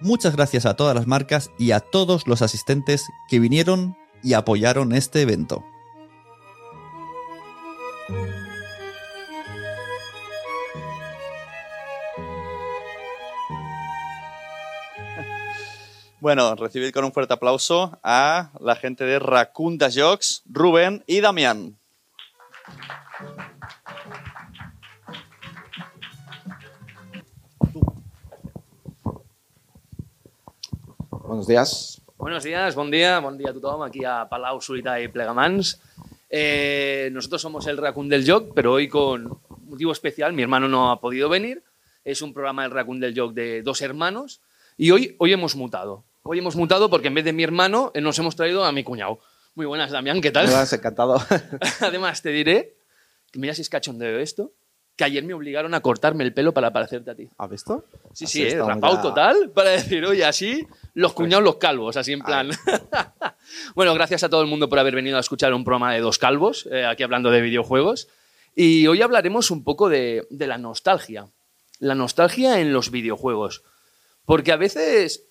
[0.00, 4.92] Muchas gracias a todas las marcas y a todos los asistentes que vinieron y apoyaron
[4.92, 5.64] este evento.
[16.20, 21.78] Bueno, recibid con un fuerte aplauso a la gente de Racunda Jocs, Rubén y Damián.
[31.30, 32.02] Buenos días.
[32.18, 35.78] Buenos días, bon dia, bon dia a tothom, aquí a Palau, Solità y Plegamans.
[36.28, 40.90] Eh, nosotros somos el Raccoon del Joc, pero hoy con motivo especial, mi hermano no
[40.90, 41.62] ha podido venir,
[42.02, 44.40] es un programa del Raccoon del Joc de dos hermanos
[44.76, 46.02] y hoy, hoy hemos mutado.
[46.24, 48.82] Hoy hemos mutado porque en vez de mi hermano eh, nos hemos traído a mi
[48.82, 49.20] cuñado.
[49.54, 50.46] Muy buenas, Damián, ¿qué tal?
[50.46, 51.22] Buenas, encantado.
[51.80, 52.74] Además, te diré,
[53.30, 54.50] que mira si es cachondeo esto,
[55.00, 57.26] que ayer me obligaron a cortarme el pelo para parecerte a ti.
[57.38, 57.84] ¿Has visto?
[58.12, 61.96] Sí, Así sí, eh, rapado ya- total, para decir, oye, así los cuñados los calvos,
[61.96, 62.50] así en plan.
[63.74, 66.18] bueno, gracias a todo el mundo por haber venido a escuchar un programa de dos
[66.18, 68.08] calvos, eh, aquí hablando de videojuegos.
[68.54, 71.26] Y hoy hablaremos un poco de, de la nostalgia.
[71.78, 73.62] La nostalgia en los videojuegos.
[74.26, 75.22] Porque a veces.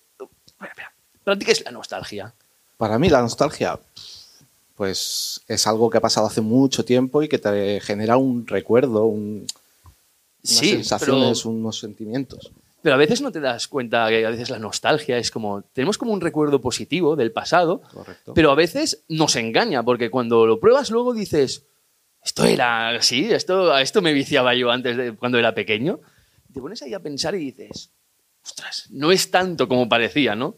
[1.24, 2.34] ¿Para ti qué es la nostalgia?
[2.76, 3.78] Para mí la nostalgia,
[4.74, 9.04] pues es algo que ha pasado hace mucho tiempo y que te genera un recuerdo,
[9.04, 9.46] un-
[10.42, 12.50] Sí, sensaciones, pero- unos sentimientos.
[12.82, 15.60] Pero a veces no te das cuenta que a veces la nostalgia es como.
[15.74, 18.32] Tenemos como un recuerdo positivo del pasado, Correcto.
[18.32, 21.66] pero a veces nos engaña, porque cuando lo pruebas luego dices,
[22.24, 26.00] esto era así, esto, a esto me viciaba yo antes de cuando era pequeño.
[26.54, 27.90] Te pones ahí a pensar y dices,
[28.42, 30.54] ostras, no es tanto como parecía, ¿no?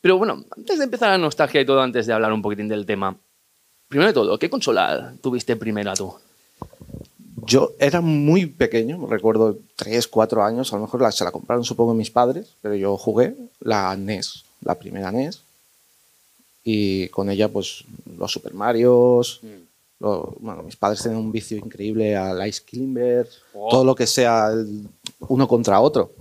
[0.00, 2.86] Pero bueno, antes de empezar la nostalgia y todo, antes de hablar un poquitín del
[2.86, 3.18] tema,
[3.88, 6.14] primero de todo, ¿qué consola tuviste primero tú?
[7.46, 11.64] Yo era muy pequeño, recuerdo 3, 4 años, a lo mejor la, se la compraron
[11.64, 15.40] supongo mis padres, pero yo jugué la NES, la primera NES,
[16.64, 17.84] y con ella pues
[18.18, 19.40] los Super Marios,
[20.00, 23.68] lo- bueno, mis padres tenían un vicio increíble al Ice Climber, Oh.
[23.70, 24.88] todo lo que sea el-
[25.28, 26.12] uno contra otro.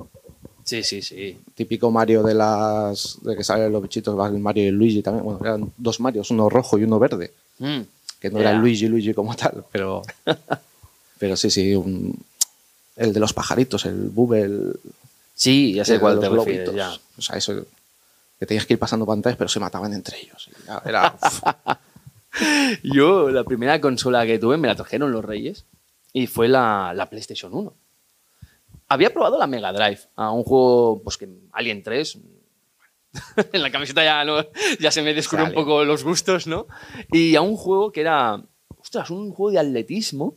[0.63, 1.37] Sí, sí, sí.
[1.53, 5.01] típico Mario de las de que salen los bichitos, va el Mario y el Luigi
[5.03, 5.23] también.
[5.23, 7.81] Bueno, eran dos Marios, uno rojo y uno verde, Mm.
[8.19, 8.55] que no era Ya.
[8.55, 10.01] el Luigi Luigi como tal, pero
[11.19, 12.17] pero sí, sí, un-
[12.95, 14.73] el de los pajaritos, el Bubble,
[15.33, 16.97] Sí, ya sé cuál los te refieres, ya.
[17.17, 17.65] O sea, eso
[18.39, 20.49] que tenías que ir pasando pantallas, pero se mataban entre ellos.
[20.85, 21.13] Era,
[22.83, 25.65] Yo, la primera consola que tuve me la trajeron los Reyes
[26.13, 27.73] y fue la, la PlayStation 1.
[28.89, 32.17] Había probado la Mega Drive a un juego, pues que Alien 3.
[33.53, 34.45] en la camiseta ya, no-
[34.79, 36.67] ya se me descubrió un poco los gustos, ¿no?
[37.11, 38.41] Y a un juego que era,
[38.79, 40.35] ostras, un juego de atletismo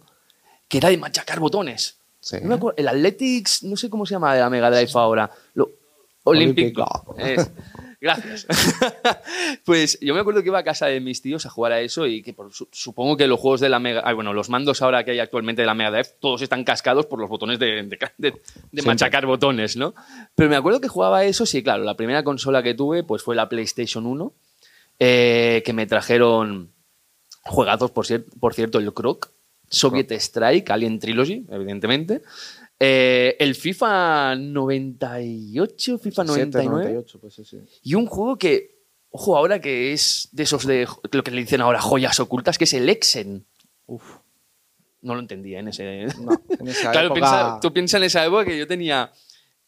[0.69, 1.97] que era de machacar botones.
[2.21, 2.37] Sí.
[2.43, 5.31] No me acuerdo, el Athletics, no sé cómo se llama de la Mega Drive ahora.
[5.55, 5.71] Lo.
[7.19, 7.51] Es.
[8.01, 8.47] Gracias.
[9.65, 12.07] pues yo me acuerdo que iba a casa de mis tíos a jugar a eso
[12.07, 14.03] y que por supongo que los juegos de la Mega...
[14.05, 17.07] ay, bueno, los mandos ahora que hay actualmente de la Mega Drive, todos están cascados
[17.07, 18.83] por los botones de, de, de- de Siempre.
[18.85, 19.95] machacar botones, ¿no?
[20.35, 23.23] Pero me acuerdo que jugaba a eso, sí, claro, la primera consola que tuve pues
[23.23, 24.33] fue la PlayStation 1,
[25.01, 26.71] eh, que me trajeron
[27.43, 29.31] juegazos, por, cier- por cierto, el Croc,
[29.69, 32.23] Soviet Strike, Alien Trilogy, evidentemente.
[32.81, 36.71] eh, el FIFA 98, FIFA 7, 99.
[36.85, 37.59] 98, pues sí, sí.
[37.83, 38.79] Y un juego que,
[39.11, 42.65] ojo, ahora que es de esos de lo que le dicen ahora joyas ocultas, que
[42.65, 43.45] es el Exen.
[43.87, 44.05] Uf,
[45.03, 46.07] No lo entendía en ese.
[46.21, 49.11] no, en esa claro, época- piensa- tú piensas en esa época que yo tenía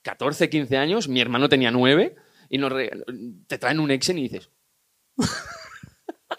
[0.02, 2.14] 14, 15 años, mi hermano tenía 9,
[2.49, 2.73] y nos
[3.47, 4.49] te traen un Exen y dices.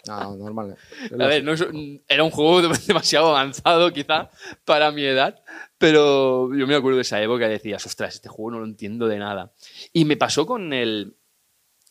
[0.06, 0.76] No, normal.
[1.18, 1.64] A ver, no es-
[2.08, 4.30] era un juego de- demasiado avanzado quizá
[4.64, 5.40] para mi edad,
[5.78, 9.06] pero yo me acuerdo de esa época y decías, ostras, este juego no lo entiendo
[9.08, 9.52] de nada.
[9.92, 11.14] Y me pasó con el,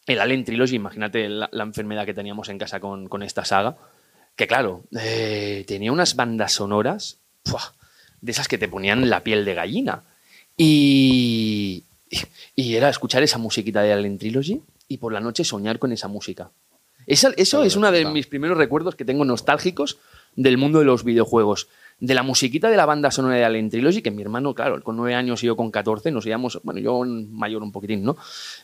[0.08, 3.78] el Alien Trilogy, imagínate la, la enfermedad que teníamos en casa con, con esta saga,
[4.36, 7.74] que claro, eh, tenía unas bandas sonoras ¡fua!
[8.22, 10.04] de esas que te ponían la piel de gallina.
[10.58, 11.84] Y,
[12.56, 16.08] y era escuchar esa musiquita de Alien Trilogy y por la noche soñar con esa
[16.08, 16.52] música.
[17.08, 18.14] Esa- eso Claro, es uno de claro.
[18.14, 19.98] mis primeros recuerdos que tengo nostálgicos
[20.36, 21.68] del mundo de los videojuegos.
[22.00, 24.96] De la musiquita de la banda sonora de Alien Trilogy, que mi hermano, claro, con
[24.98, 28.18] nueve años y yo con 14, nos íbamos, bueno, yo mayor un poquitín, ¿no?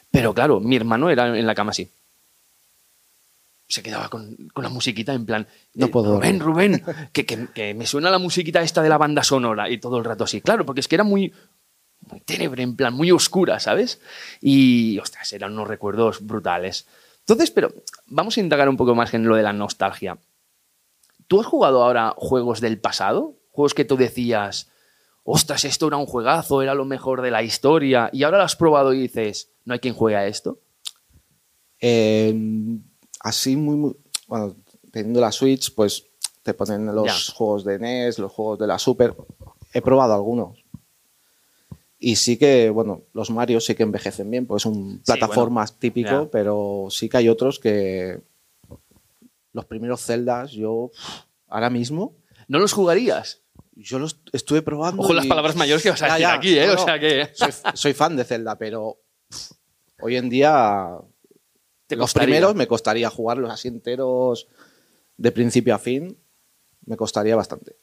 [0.09, 1.89] Pero claro, mi hermano era en la cama así.
[3.69, 6.81] Se quedaba con, con la musiquita en plan, No eh, puedo Rubén, dormir".
[6.81, 9.97] Rubén, que, que- que me suena la musiquita esta de la banda sonora y todo
[9.97, 10.39] el rato así.
[10.41, 11.33] Claro, porque es que era muy,
[12.09, 13.99] muy tenebre, en plan, muy oscura, ¿sabes?
[14.41, 16.87] Y, ostras, eran unos recuerdos brutales.
[17.27, 17.73] Entonces, pero
[18.05, 20.17] vamos a indagar un poco más en lo de la nostalgia.
[21.27, 23.35] ¿Tú has jugado ahora juegos del pasado?
[23.51, 24.69] Juegos que tú decías,
[25.25, 28.55] ostras, esto era un juegazo, era lo mejor de la historia, y ahora lo has
[28.55, 30.59] probado y dices, no hay quien juegue a esto.
[31.81, 32.33] Eh,
[33.19, 33.97] así muy, muy-
[34.27, 34.55] Bueno,
[34.91, 36.05] teniendo la Switch, pues
[36.43, 37.33] te ponen los Ya.
[37.33, 39.15] juegos de NES, los juegos de la Super.
[39.73, 40.63] He probado algunos.
[41.99, 46.29] Y sí que, bueno, los Mario sí que envejecen bien, porque es un plataformas típico,
[46.31, 48.19] pero sí que hay otros que.
[49.53, 50.91] Los primeros Zeldas, yo
[51.47, 52.15] ahora mismo,
[52.47, 53.41] ¿No los jugarías?
[53.73, 55.01] yo los estuve probando.
[55.01, 56.67] Ojo las palabras mayores que vas a decir aquí, ¿eh?
[56.67, 57.29] no, O sea que...
[57.33, 58.99] soy, soy fan de Zelda, pero
[59.99, 60.97] hoy en día
[61.87, 62.25] Te los costaría.
[62.27, 64.47] primeros me costaría jugarlos así enteros
[65.17, 66.17] de principio a fin.
[66.85, 67.75] Me costaría bastante.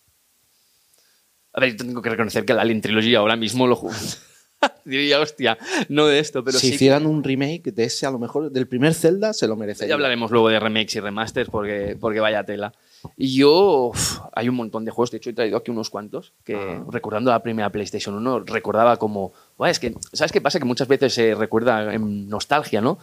[1.54, 3.96] A ver, yo tengo que reconocer que la Alien Trilogy ahora mismo lo juego.
[4.86, 5.58] Diría, hostia,
[5.90, 6.70] no de esto, pero si sí.
[6.70, 9.88] que- hicieran un remake de ese, a lo mejor del primer Zelda, se lo merecería.
[9.90, 12.72] Ya hablaremos luego de remakes y remasters porque, porque vaya tela.
[13.18, 16.32] Y yo, uf, hay un montón de juegos, de hecho he traído aquí unos cuantos,
[16.44, 16.82] que Ah.
[16.90, 20.58] recordando la primera PlayStation 1 recordaba como, "Buah, es que, ¿sabes qué pasa?
[20.58, 22.98] Que muchas veces se recuerda en nostalgia, ¿no?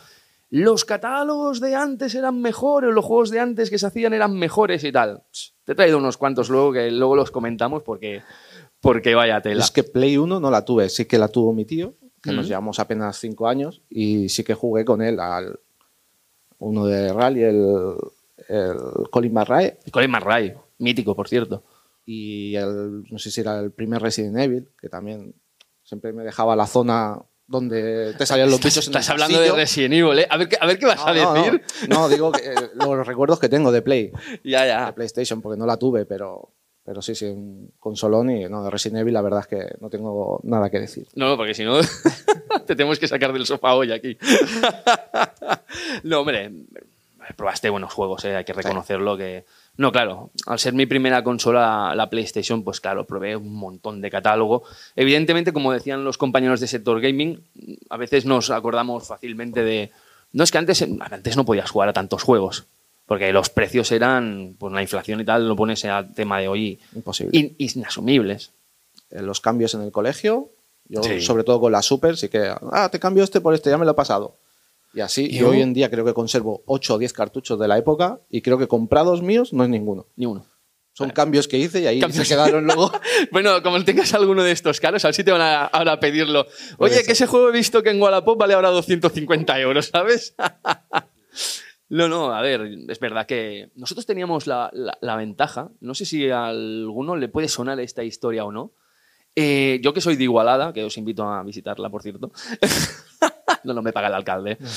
[0.51, 4.83] Los catálogos de antes eran mejores, los juegos de antes que se hacían eran mejores
[4.83, 5.23] y tal.
[5.63, 8.21] Te he traído unos cuantos luego que luego los comentamos porque,
[8.81, 9.63] porque vaya tela.
[9.63, 12.49] Es que Play 1 no la tuve, sí que la tuvo mi tío, que nos
[12.49, 15.57] llevamos apenas 5 años, y sí que jugué con él al
[16.59, 17.95] uno de Rally, el,
[18.49, 18.77] el
[19.09, 21.63] Colin McRae, Colin McRae, mítico, por cierto.
[22.05, 25.33] y el, no sé si era el primer Resident Evil, que también
[25.81, 27.21] siempre me dejaba la zona
[27.51, 29.51] donde te salían los Estás, bichos en el estás hablando de.
[29.51, 30.27] Resident Evil, ¿eh?
[30.29, 31.43] A ver, qué- a ver qué vas No, a no, no.
[31.43, 31.61] decir.
[31.89, 34.11] No, digo que, eh, los recuerdos que tengo de Play,
[34.43, 34.95] Ya, de ya.
[34.95, 36.49] PlayStation, porque no la tuve, pero,
[36.85, 39.89] pero sí, sí, un consolón y no, de Resident Evil la verdad es que no
[39.89, 41.05] tengo nada que decir.
[41.15, 41.77] No, no, porque si no,
[42.65, 44.17] te tenemos que sacar del sofá hoy aquí.
[46.03, 46.51] no, hombre,
[47.35, 48.35] probaste buenos juegos, ¿eh?
[48.35, 49.45] hay que reconocerlo que...
[49.81, 54.11] No, claro, al ser mi primera consola, la PlayStation, pues claro, probé un montón de
[54.11, 54.61] catálogo.
[54.95, 57.41] Evidentemente, como decían los compañeros de sector gaming,
[57.89, 59.89] a veces nos acordamos fácilmente de...
[60.33, 62.65] No, es que antes, antes no podías jugar a tantos juegos,
[63.07, 66.79] porque los precios eran, pues la inflación y tal, lo pones al tema de hoy,
[66.95, 67.35] Imposible.
[67.35, 68.51] in- inasumibles.
[69.09, 70.49] Eh, los cambios en el colegio,
[70.89, 71.21] yo Sí.
[71.21, 73.85] sobre todo con la Super, sí que, ah, te cambio este por este, ya me
[73.85, 74.35] lo he pasado.
[74.93, 77.67] Y así, y Yo- hoy en día creo que conservo 8 o 10 cartuchos de
[77.67, 80.07] la época y creo que comprados míos no es ninguno.
[80.15, 80.45] Ni uno.
[80.93, 82.27] Son cambios que hice y ahí Cambios.
[82.27, 82.91] se quedaron luego.
[83.31, 85.99] Bueno, como tengas alguno de estos caros, a ver si te van a, ahora a
[86.01, 86.45] pedirlo.
[86.77, 90.35] Oye, que ese juego he visto que en Wallapop vale ahora 250 euros, ¿sabes?
[91.89, 96.03] no, no, a ver, es verdad que nosotros teníamos la, la- la ventaja, no sé
[96.05, 98.73] si a alguno le puede sonar esta historia o no.
[99.37, 102.31] Eh, yo que soy de Igualada, que os invito a visitarla, por cierto.
[103.63, 104.57] no, no me paga el alcalde.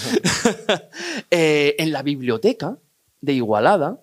[1.30, 2.78] Eh, en la biblioteca
[3.20, 4.00] de Igualada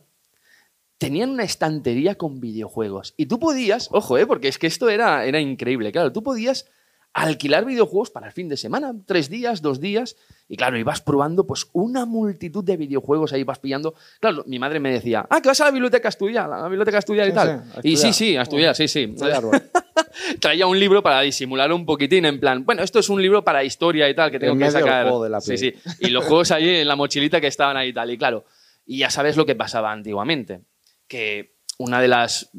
[0.98, 3.14] tenían una estantería con videojuegos.
[3.18, 6.68] Y tú podías, ojo, eh, porque es que esto era, era increíble, claro, tú podías
[7.14, 10.16] alquilar videojuegos para el fin de semana, tres días, dos días,
[10.48, 13.96] y claro, ibas probando pues una multitud de videojuegos, ahí vas pillando.
[14.22, 16.68] Claro, mi madre me decía, ah, que vas a la biblioteca a estudiar, a la
[16.70, 17.64] biblioteca a estudiar y Sí, tal.
[17.82, 19.14] sí, y sí, sí, a estudiar, sí, sí.
[20.40, 23.64] Traía un libro para disimular un poquitín, en plan, bueno, esto es un libro para
[23.64, 25.04] historia y tal, que tengo En que medio sacar.
[25.04, 25.74] juego de la sí, sí.
[26.00, 28.46] Y los juegos ahí en la mochilita que estaban ahí y tal, y claro.
[28.86, 30.62] Y ya sabes lo que pasaba antiguamente,
[31.08, 32.52] que una de las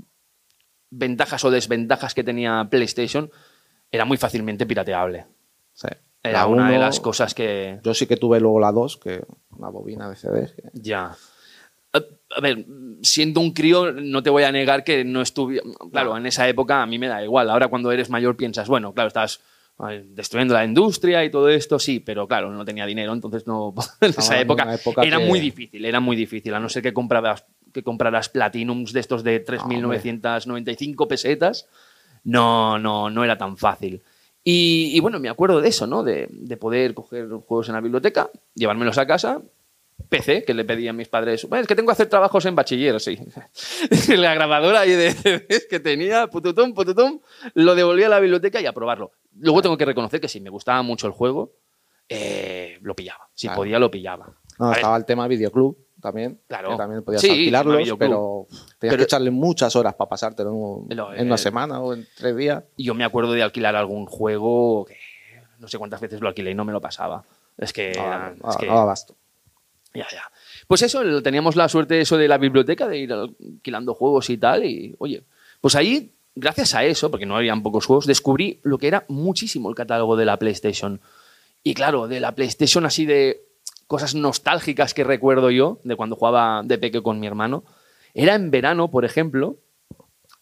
[0.90, 3.30] ventajas o desventajas que tenía PlayStation
[3.92, 5.26] era muy fácilmente pirateable.
[5.74, 5.88] Sí.
[6.24, 7.78] Era La una de las cosas que...
[7.82, 11.14] Yo sí que tuve luego la 2, que una bobina de que- Ya.
[11.94, 12.64] A, ver,
[13.02, 15.60] siendo un crío, no te voy a negar que no estuve.
[15.90, 17.50] Claro, en esa época a mí me da igual.
[17.50, 19.40] Ahora, cuando eres mayor, piensas, bueno, claro, estás
[20.06, 23.74] destruyendo la industria y todo esto, sí, pero claro, no tenía dinero, entonces no.
[24.00, 27.44] En esa época, era que- muy difícil, era muy difícil, a no ser que compraras,
[27.72, 31.66] que compraras Platinums de estos de 3.995 pesetas,
[32.24, 34.02] no, no, no era tan fácil.
[34.44, 36.02] Y, y bueno, me acuerdo de eso, ¿no?
[36.02, 39.40] De, de poder coger juegos en la biblioteca, llevármelos a casa
[40.08, 41.48] PC que le pedí a mis padres.
[41.48, 43.18] Bueno, es que tengo que hacer trabajos en bachiller, sí.
[44.16, 47.20] la grabadora ahí de CDs que tenía, pututum, pututum,
[47.54, 49.12] lo devolví a la biblioteca y a probarlo.
[49.38, 51.52] Luego tengo que reconocer que si me gustaba mucho el juego,
[52.08, 53.28] eh, lo pillaba.
[53.32, 53.60] Si Claro.
[53.60, 54.26] podía, lo pillaba.
[54.58, 56.38] No, A ver, estaba el tema videoclub también.
[56.48, 56.70] Claro.
[56.72, 60.50] Que también podías Sí, alquilarlos, pero tenías Pero- que echarle muchas horas para pasártelo
[60.90, 62.64] en, una eh, semana o en tres días.
[62.76, 64.96] Y yo me acuerdo de alquilar algún juego que
[65.58, 67.24] no sé cuántas veces lo alquilé y no me lo pasaba.
[67.56, 67.92] Es que.
[67.92, 69.14] Era- no, es que- no daba abasto.
[69.94, 70.22] Ya, ya.
[70.66, 74.64] Pues eso, teníamos la suerte eso de la biblioteca, de ir alquilando juegos y tal.
[74.64, 75.22] Y oye,
[75.60, 79.68] pues ahí, gracias a eso, porque no habían pocos juegos, descubrí lo que era muchísimo
[79.68, 81.00] el catálogo de la PlayStation.
[81.62, 83.44] Y claro, de la PlayStation así de
[83.86, 87.64] cosas nostálgicas que recuerdo yo, de cuando jugaba de peque con mi hermano,
[88.14, 89.56] era en verano, por ejemplo.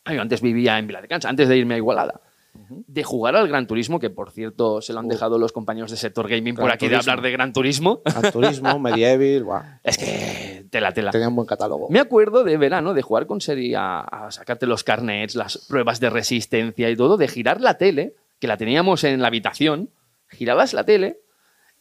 [0.06, 2.20] Yo antes vivía en Vila de Cancha, antes de irme a Igualada.
[2.68, 5.10] De jugar al Gran Turismo, que por cierto se lo han Uh.
[5.10, 8.00] dejado los compañeros de sector gaming por aquí de hablar de Gran Turismo.
[8.04, 9.80] Gran Turismo, Medieval.
[9.84, 11.10] Es que tela, tela.
[11.12, 11.88] Tenía un buen catálogo.
[11.90, 16.00] Me acuerdo de verano, de jugar con Seri a, a sacarte los carnets, las pruebas
[16.00, 19.90] de resistencia y todo, de girar la tele, que la teníamos en la habitación,
[20.28, 21.20] girabas la tele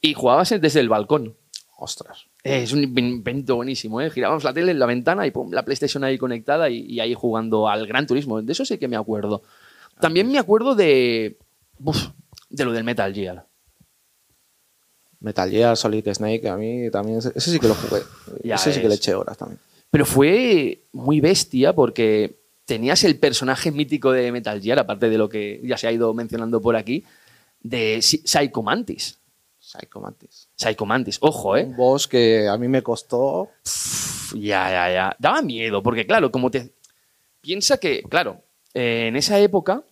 [0.01, 1.35] y jugabas desde el balcón.
[1.81, 2.25] Ostras.
[2.43, 4.09] Eh, Es un invento buenísimo, ¿eh?
[4.09, 7.13] Girábamos la tele en la ventana y pum, la PlayStation ahí conectada y, y ahí
[7.13, 8.41] jugando al Gran Turismo.
[8.41, 9.43] De eso sí que me acuerdo.
[9.99, 11.37] También me acuerdo de.
[11.83, 12.09] uf,
[12.49, 13.45] de lo del Metal Gear.
[15.21, 17.19] Metal Gear, Solid Snake, a mí también.
[17.19, 18.01] Ese, sí que lo jugué.
[18.43, 19.59] Ya ese sí que le eché horas también.
[19.89, 25.29] Pero fue muy bestia porque tenías el personaje mítico de Metal Gear, aparte de lo
[25.29, 27.05] que ya se ha ido mencionando por aquí,
[27.61, 29.17] de Psycho Mantis.
[29.59, 30.48] Psycho Mantis.
[30.59, 31.63] Psycho Mantis, ojo, ¿eh?
[31.63, 33.49] Un boss que a mí me costó.
[33.63, 35.15] Pf, Ya, ya, ya.
[35.17, 36.73] Daba miedo, porque claro, como te...
[37.39, 39.83] Piensa que, claro, eh, en esa época,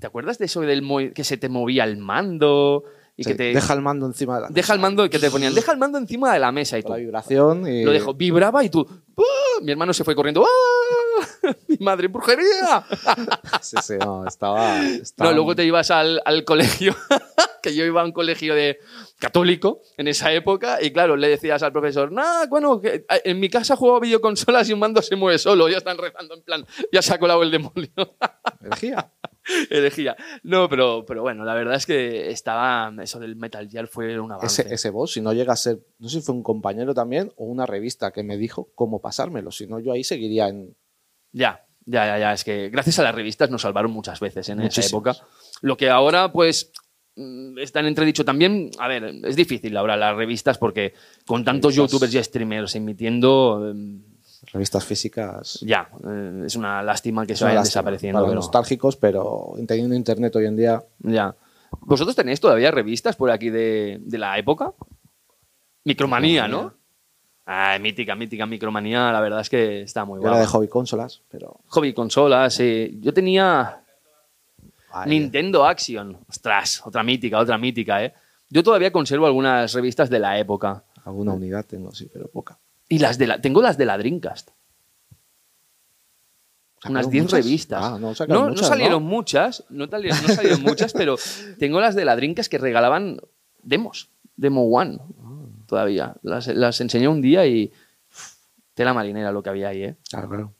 [0.00, 2.84] ¿te acuerdas de eso del que se te movía el mando?
[3.18, 3.44] Y sí, que te...
[3.52, 5.98] Deja el mando encima de la deja el mando que te ponían, deja el mando
[5.98, 6.92] encima de la mesa y tú...
[6.92, 7.84] la vibración y.
[7.84, 8.86] Lo dejo, vibraba y tú...
[9.18, 9.60] ¡ah!
[9.60, 10.42] Mi hermano se fue corriendo.
[10.42, 11.05] ¡ah!
[11.68, 12.84] ¡Mi madre, brujería!
[13.62, 14.80] Sí, sí, no, estaba.
[14.84, 16.94] estaba- No, luego te ibas al, al colegio,
[17.62, 18.78] que yo iba a un colegio de
[19.18, 23.40] católico en esa época, y claro, le decías al profesor, nah, bueno, que eh, en
[23.40, 26.42] mi casa juego a videoconsolas y un mando se mueve solo, ya están rezando en
[26.42, 27.90] plan, ya se ha colado el demonio.
[28.60, 29.10] Energía.
[29.70, 30.16] Elegía.
[30.42, 34.32] No, pero, pero bueno, la verdad es que estaba, eso del Metal Gear fue un
[34.32, 34.62] avance.
[34.62, 35.78] Ese, ese boss, si no llega a ser.
[36.00, 39.52] No sé si fue un compañero también o una revista que me dijo cómo pasármelo.
[39.52, 40.76] Si no, yo ahí seguiría en.
[41.36, 42.32] Ya, ya, ya, ya.
[42.32, 45.14] Es que gracias a las revistas nos salvaron muchas veces en esa época.
[45.60, 46.72] Lo que ahora, pues,
[47.16, 48.70] mm, está en entredicho también.
[48.78, 50.94] A ver, es difícil ahora las revistas porque
[51.26, 51.92] con tantos Revistas.
[51.92, 53.98] youtubers y streamers emitiendo, eh,
[54.52, 55.58] Revistas físicas.
[55.60, 58.16] ya, eh, es una lástima que se vayan desapareciendo.
[58.20, 60.82] Para los pero- nostálgicos, pero teniendo internet hoy en día.
[61.00, 61.34] ya.
[61.80, 64.72] ¿Vosotros tenéis todavía revistas por aquí de, de la época?
[65.84, 66.72] Micromanía, ¿no?
[67.48, 71.22] Ah, mítica, mítica Micromanía, la verdad es que está muy Yo era de hobby consolas,
[71.30, 71.60] pero.
[71.68, 72.98] Hobby consolas, sí.
[73.00, 73.82] Yo tenía
[75.06, 76.18] Nintendo Action.
[76.28, 78.12] Ostras, otra mítica, otra mítica, ¿eh?
[78.50, 80.82] Yo todavía conservo algunas revistas de la época.
[81.04, 82.58] Alguna unidad tengo, sí, pero poca.
[82.88, 84.50] Y las de la, tengo las de la Dreamcast.
[86.78, 87.44] ¿Sacaron Unas 10 muchas?
[87.44, 87.82] revistas.
[87.82, 89.08] Ah, no, no, no muchas, salieron ¿no?
[89.08, 90.00] muchas, no, no
[90.34, 91.16] salieron muchas, pero
[91.58, 93.20] tengo las de la Dreamcast que regalaban
[93.62, 94.98] demos, Demo One,
[95.66, 96.14] todavía.
[96.22, 97.72] Las, las enseñé un día y
[98.74, 99.96] tela marinera lo que había ahí, ¿eh?
[100.10, 100.52] Claro, claro.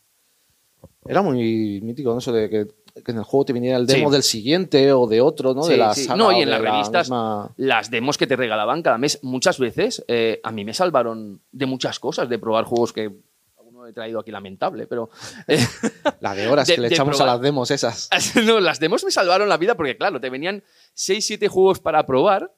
[1.06, 2.18] Era muy mítico ¿no?
[2.18, 2.66] eso de que,
[3.02, 4.12] que en el juego te viniera el demo Sí.
[4.14, 5.62] del siguiente o de otro, ¿no?
[5.62, 6.04] Sí, de la sí.
[6.04, 9.20] saga No, y en las la revistas, misma- las demos que te regalaban cada mes,
[9.22, 13.12] muchas veces, eh, a mí me salvaron de muchas cosas, de probar juegos que
[13.88, 15.10] he traído aquí lamentable, pero...
[15.46, 15.58] eh,
[16.20, 17.28] La de horas de- que le echamos probar.
[17.28, 18.08] a las demos esas.
[18.44, 22.04] no, las demos me salvaron la vida porque, claro, te venían 6, 7 juegos para
[22.04, 22.52] probar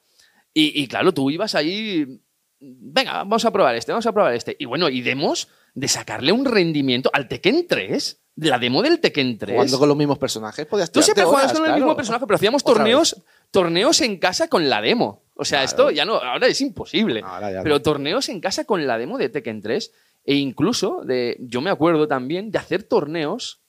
[0.55, 2.19] y, y, claro, tú ibas ahí,
[2.59, 4.55] venga, vamos a probar este, vamos a probar este.
[4.59, 9.37] Y bueno, y demos de sacarle un rendimiento al Tekken 3, la demo del Tekken
[9.37, 9.55] 3.
[9.55, 12.63] Jugando con los mismos personajes, podías Tú siempre jugabas con el mismo personaje, pero hacíamos
[12.63, 15.23] Otra torneos, torneos en casa con la demo.
[15.35, 15.65] O sea, Claro.
[15.69, 17.21] esto ya no, ahora es imposible.
[17.23, 17.81] Ahora ya pero no.
[17.81, 19.91] torneos en casa con la demo de Tekken 3
[20.25, 23.61] e incluso de, yo me acuerdo también de hacer torneos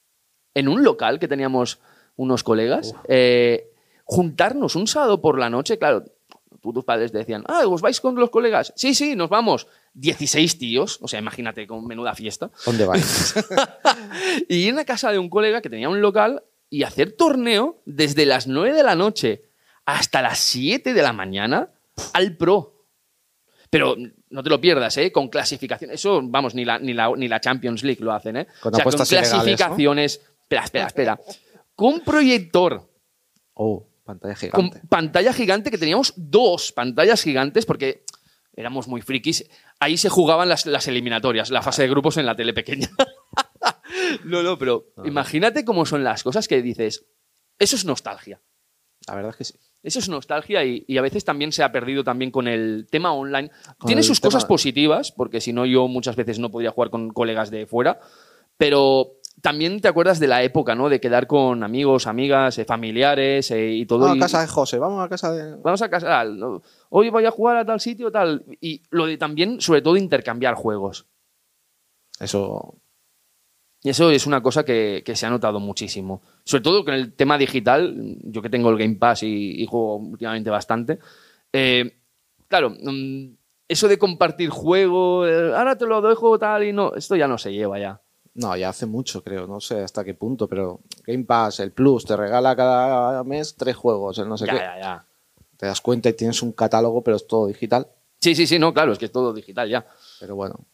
[0.55, 1.79] en un local que teníamos
[2.17, 3.71] unos colegas, eh,
[4.05, 6.05] juntarnos un sábado por la noche, claro,
[6.61, 8.73] tú, tus padres te decían, ah, ¿os vais con los colegas?
[8.77, 9.67] Sí, sí, nos vamos.
[9.95, 13.35] 16 tíos, o sea, imagínate con menuda fiesta ¿Dónde vais?
[14.49, 18.27] y ir a casa de un colega que tenía un local y hacer torneo desde
[18.27, 19.43] las 9 de la noche
[19.85, 21.71] hasta las 7 de la mañana
[22.13, 22.87] al pro.
[23.69, 23.97] Pero
[24.31, 25.11] no te lo pierdas, ¿eh?
[25.11, 25.91] Con clasificación.
[25.91, 28.47] Eso, vamos, ni la, ni la, ni la Champions League lo hacen, ¿eh?
[28.61, 30.21] Con o sea, con clasificaciones.
[30.43, 31.21] Espera, espera, espera.
[31.75, 32.91] Con proyector,
[33.63, 34.89] Oh, pantalla con gigante.
[34.89, 38.05] pantalla gigante, que teníamos dos pantallas gigantes porque
[38.55, 39.49] éramos muy frikis.
[39.79, 42.89] ahí se jugaban las, las eliminatorias, la fase de grupos en la tele pequeña.
[44.25, 47.07] no, no, pero imagínate cómo son las cosas que dices,
[47.59, 48.41] eso es nostalgia.
[49.07, 49.55] La verdad es que sí.
[49.83, 53.15] Eso es nostalgia y, y a veces también se ha perdido también con el tema
[53.15, 53.51] online.
[53.87, 57.09] Tiene sus tema- cosas positivas, porque si no yo muchas veces no podría jugar con
[57.11, 57.99] colegas de fuera,
[58.59, 60.89] pero también te acuerdas de la época, ¿no?
[60.89, 64.01] De quedar con amigos, amigas, eh, familiares eh, y todo.
[64.01, 65.57] Vamos y- a casa de José, vamos a casa de.
[65.57, 66.63] Vamos a casa, ¿no?
[66.91, 68.45] hoy voy a jugar a tal sitio, tal.
[68.61, 71.07] Y lo de también, sobre todo, intercambiar juegos.
[72.19, 72.77] Eso.
[73.83, 76.21] Y eso es una cosa que, que se ha notado muchísimo.
[76.45, 77.95] Sobre todo con el tema digital,
[78.25, 80.99] yo que tengo el Game Pass y, y juego últimamente bastante.
[81.53, 81.97] eh,
[82.47, 83.37] claro, mm,
[83.69, 87.53] eso de compartir juego, ahora te lo dejo tal y no, esto ya no se
[87.53, 88.01] lleva ya.
[88.35, 89.47] No, ya hace mucho, creo.
[89.47, 93.77] No sé hasta qué punto, pero Game Pass, el Plus, te regala cada mes tres
[93.77, 94.59] juegos, el no sé ya, qué.
[94.59, 95.07] ya, ya.
[95.57, 97.89] Te das cuenta y tienes un catálogo, pero es todo digital.
[98.21, 99.87] Sí, sí, sí, no, claro, es que es todo digital ya.
[100.21, 100.67] Pero bueno,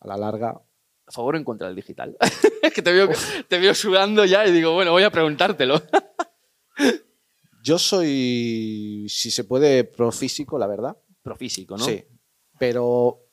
[0.00, 0.60] a la larga.
[1.06, 2.16] ¿A favor o en contra del digital?
[2.62, 3.08] es que te veo,
[3.48, 5.80] te veo sudando ya y digo, bueno, voy a preguntártelo.
[7.62, 10.96] Yo soy, si se puede, pro físico, la verdad.
[11.22, 11.84] Profísico, ¿no?
[11.84, 12.04] Sí.
[12.58, 13.23] Pero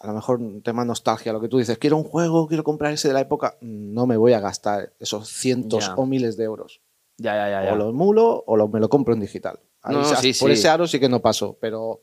[0.00, 2.92] a lo mejor un tema nostalgia, lo que tú dices, quiero un juego, quiero comprar
[2.92, 5.94] ese de la época, no me voy a gastar esos cientos Ya.
[5.94, 6.80] o miles de euros.
[7.16, 7.64] Ya, ya, ya.
[7.66, 7.72] ya.
[7.72, 9.60] O lo emulo o lo, me lo compro en digital.
[9.88, 10.52] No, sí, por sí.
[10.54, 12.02] ese aro sí que no paso, pero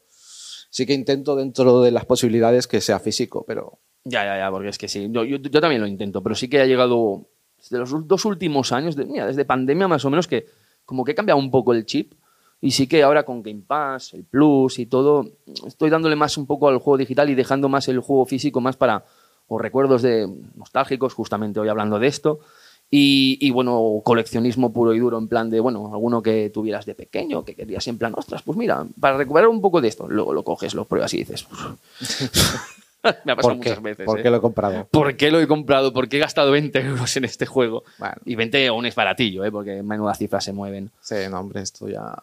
[0.69, 4.69] sí que intento dentro de las posibilidades que sea físico, pero Ya, ya, ya, porque
[4.69, 5.09] es que sí.
[5.11, 8.71] Yo, yo- yo también lo intento, pero sí que ha llegado desde los dos últimos
[8.71, 10.45] años, de- mira, desde pandemia más o menos, que
[10.85, 12.13] como que he cambiado un poco el chip.
[12.61, 15.25] Y sí que ahora con Game Pass, el Plus y todo,
[15.65, 18.77] estoy dándole más un poco al juego digital y dejando más el juego físico más
[18.77, 19.03] para
[19.47, 22.39] o recuerdos de nostálgicos, justamente hoy hablando de esto.
[22.93, 26.93] Y, y, bueno, coleccionismo puro y duro, en plan de, bueno, alguno que tuvieras de
[26.93, 30.33] pequeño, que querías en plan, ostras, pues mira, para recuperar un poco de esto, luego
[30.33, 31.47] lo coges, lo pruebas y dices,
[33.25, 34.05] me ha pasado muchas veces.
[34.05, 34.23] ¿Por ¿eh?
[34.23, 34.87] qué lo he comprado?
[34.91, 35.93] ¿Por qué lo he comprado?
[35.93, 37.83] ¿Por qué he gastado 20 euros en este juego?
[37.97, 38.15] Bueno.
[38.25, 39.51] Y 20 aún es baratillo, ¿eh?
[39.51, 40.91] porque menudas cifras se mueven.
[40.99, 42.21] Sí, no, hombre, esto ya...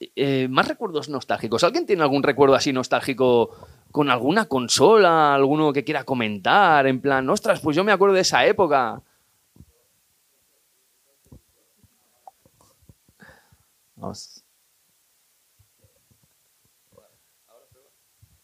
[0.00, 1.62] Eh, más recuerdos nostálgicos.
[1.62, 3.50] ¿Alguien tiene algún recuerdo así nostálgico
[3.92, 5.34] con alguna consola?
[5.34, 6.86] ¿Alguno que quiera comentar?
[6.86, 9.02] En plan, ostras, pues yo me acuerdo de esa época.
[13.96, 14.42] Vamos.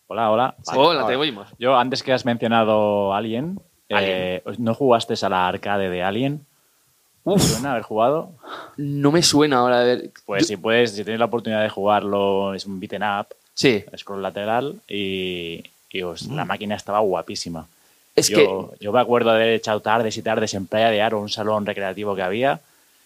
[0.09, 0.57] Hola, hola.
[0.67, 0.79] Vale.
[0.79, 1.49] Hola, te oímos.
[1.59, 3.59] Yo, antes que has mencionado Alien,
[3.91, 4.13] Alien.
[4.15, 6.47] eh, ¿no jugaste a la arcade de Alien?
[7.35, 8.31] ¿Te suena haber jugado?
[8.77, 10.11] No me suena ahora de ver.
[10.25, 13.85] Pues Yo- si puedes, si tienes la oportunidad de jugarlo, es un beaten up, Sí,
[13.97, 17.63] scroll lateral, y, y, os- la máquina estaba guapísima.
[17.63, 17.67] Mm.
[18.17, 21.21] es yo, yo me acuerdo de haber echado tardes y tardes en Playa de Aro,
[21.21, 22.61] un salón recreativo que había.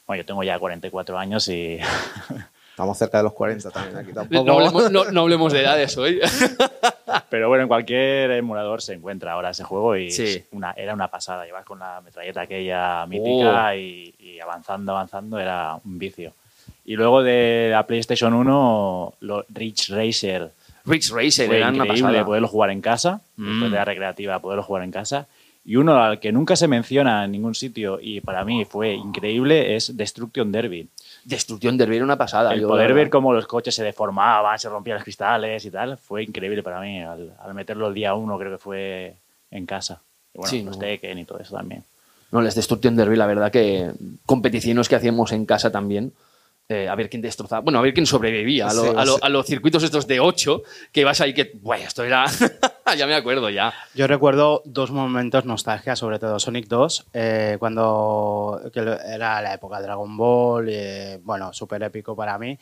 [0.06, 1.78] Bueno, yo tengo ya 44 años y
[2.80, 4.12] Estamos cerca de los 40 también aquí que.
[4.14, 4.44] tampoco.
[4.44, 6.18] No hablemos, no- no hablemos de edades hoy.
[7.28, 10.22] Pero bueno, en cualquier emulador se encuentra ahora ese juego y Sí.
[10.24, 11.44] es una, era una pasada.
[11.44, 16.32] Llevas con la metralleta aquella mítica y, y avanzando, avanzando, era un vicio.
[16.84, 20.50] Y luego de la PlayStation 1, lo, Ridge Racer.
[20.86, 22.24] Ridge Racer Fue era una increíble pasada.
[22.24, 23.48] poderlo jugar en casa, Mm.
[23.50, 25.26] después de la recreativa, poderlo jugar en casa.
[25.64, 29.76] Y uno al que nunca se menciona en ningún sitio y para mí fue increíble
[29.76, 30.88] es Destruction Derby.
[31.24, 32.52] Destrucción Derby era una pasada.
[32.52, 35.96] El yo, poder ver cómo los coches se deformaban, se rompían los cristales y tal,
[35.98, 37.02] fue increíble para mí.
[37.02, 39.16] Al, al meterlo el día uno, creo que fue
[39.50, 40.00] en casa.
[40.34, 40.80] Y bueno, Sí, los no.
[40.80, 41.84] Tekken y todo eso también.
[42.32, 43.90] No, les Destruction Derby, la verdad que
[44.24, 46.12] competiciones que hacíamos en casa también.
[46.70, 47.60] Eh, a ver quién destrozaba.
[47.60, 49.20] Bueno, a ver quién sobrevivía a, lo- Sí, a lo- sí.
[49.22, 51.50] a los circuitos estos de 8, que vas ahí que.
[51.60, 52.24] Bueno, esto era.
[52.96, 53.72] ya me acuerdo ya.
[53.94, 59.76] Yo recuerdo dos momentos nostalgia, sobre todo Sonic 2, eh, cuando que era la época
[59.78, 62.58] de Dragon Ball, eh, bueno, súper épico para mí,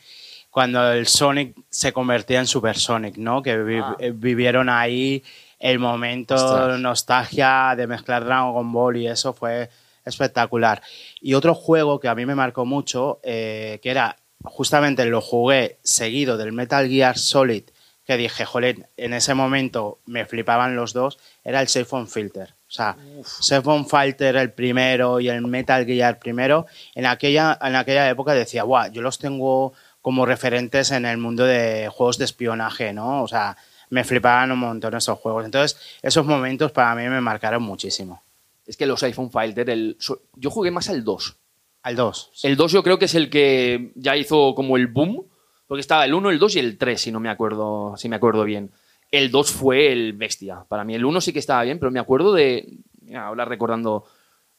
[0.51, 3.43] cuando el Sonic se convertía en Super Sonic, ¿no?
[3.43, 3.97] Que vi- Ah.
[3.99, 5.23] eh, vivieron ahí
[5.59, 6.79] el momento Ostras.
[6.81, 9.69] nostalgia de mezclar Dragon Ball y eso fue
[10.09, 10.83] espectacular.
[11.21, 15.79] Y otro juego que a mí me marcó mucho, eh, que era, justamente lo jugué
[15.83, 17.65] seguido del Metal Gear Solid,
[18.05, 22.55] que dije, joder, en ese momento me flipaban los dos, era el Safe Phone Filter.
[22.67, 28.09] O sea, Safe Filter el primero y el Metal Gear primero, en aquella, en aquella
[28.09, 32.93] época decía, guau, yo los tengo como referentes en el mundo de juegos de espionaje,
[32.93, 33.23] ¿no?
[33.23, 33.57] O sea,
[33.91, 35.45] me flipaban un montón esos juegos.
[35.45, 38.23] Entonces, esos momentos para mí me marcaron muchísimo.
[38.69, 39.97] Es que los iPhone Fighter, el,
[40.37, 41.37] yo jugué más al 2.
[41.83, 42.31] Al 2.
[42.45, 45.27] El 2 yo creo que es el que ya hizo como el boom,
[45.67, 48.17] porque estaba el 1, el 2 y el 3, si no me acuerdo, si me
[48.17, 48.71] acuerdo bien.
[49.11, 50.65] El 2 fue el bestia.
[50.69, 52.79] Para mí el 1 sí que estaba bien, pero me acuerdo de
[53.17, 54.05] ahora recordando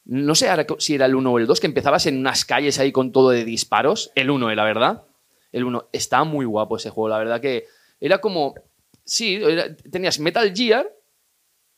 [0.06, 2.80] no sé ahora si era el 1 o el 2 que empezabas en unas calles
[2.80, 5.04] ahí con todo de disparos, el 1 la verdad.
[5.52, 7.66] El 1 estaba muy guapo ese juego, la verdad que
[8.00, 8.54] era como
[9.04, 10.90] sí, era- tenías Metal Gear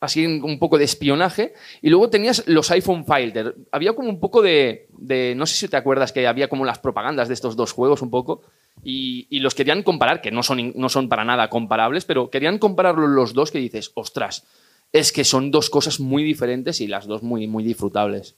[0.03, 3.55] así un poco de espionaje, y luego tenías los iPhone Fighter.
[3.71, 4.87] Había como un poco de,
[5.35, 8.09] no sé si te acuerdas que había como las propagandas de estos dos juegos un
[8.09, 8.41] poco,
[8.83, 12.59] y, y los querían comparar, que no son, no son para nada comparables, pero querían
[12.59, 14.45] compararlos los dos que dices, ostras,
[14.91, 18.35] es que son dos cosas muy diferentes y las dos muy, muy disfrutables.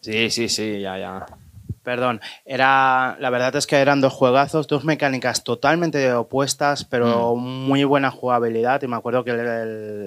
[0.00, 1.26] Sí, sí, sí, ya, ya.
[1.88, 7.82] Perdón, era, la verdad es que eran dos juegazos, dos mecánicas totalmente opuestas, pero muy
[7.84, 8.82] buena jugabilidad.
[8.82, 9.40] Y me acuerdo que el,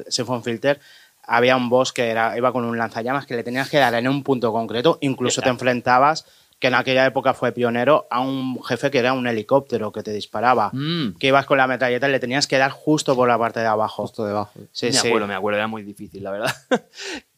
[0.05, 0.79] el Filter
[1.23, 4.07] había un boss que era, iba con un lanzallamas que le tenías que dar en
[4.07, 4.99] un punto concreto.
[5.01, 6.27] Incluso te enfrentabas,
[6.59, 10.13] que en aquella época fue pionero, a un jefe que era un helicóptero que te
[10.13, 10.69] disparaba.
[10.73, 11.17] Mm.
[11.17, 13.65] Que ibas con la metralleta y le tenías que dar justo por la parte de
[13.65, 14.03] abajo.
[14.03, 14.51] Justo debajo.
[14.71, 15.07] Sí, me sí.
[15.07, 16.55] acuerdo, me acuerdo, era muy difícil, la verdad.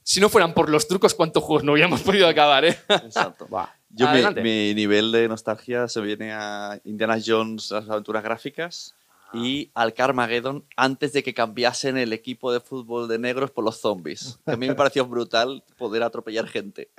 [0.03, 2.77] Si no fueran por los trucos, ¿cuántos juegos no habíamos podido acabar, eh?
[2.89, 3.47] Exacto.
[3.89, 8.95] Yo mi, mi nivel de nostalgia se viene a Indiana Jones, las aventuras gráficas
[9.33, 13.81] y al Carmageddon antes de que cambiasen el equipo de fútbol de negros por los
[13.81, 14.39] zombies.
[14.45, 16.91] Que a mí me pareció brutal poder atropellar gente.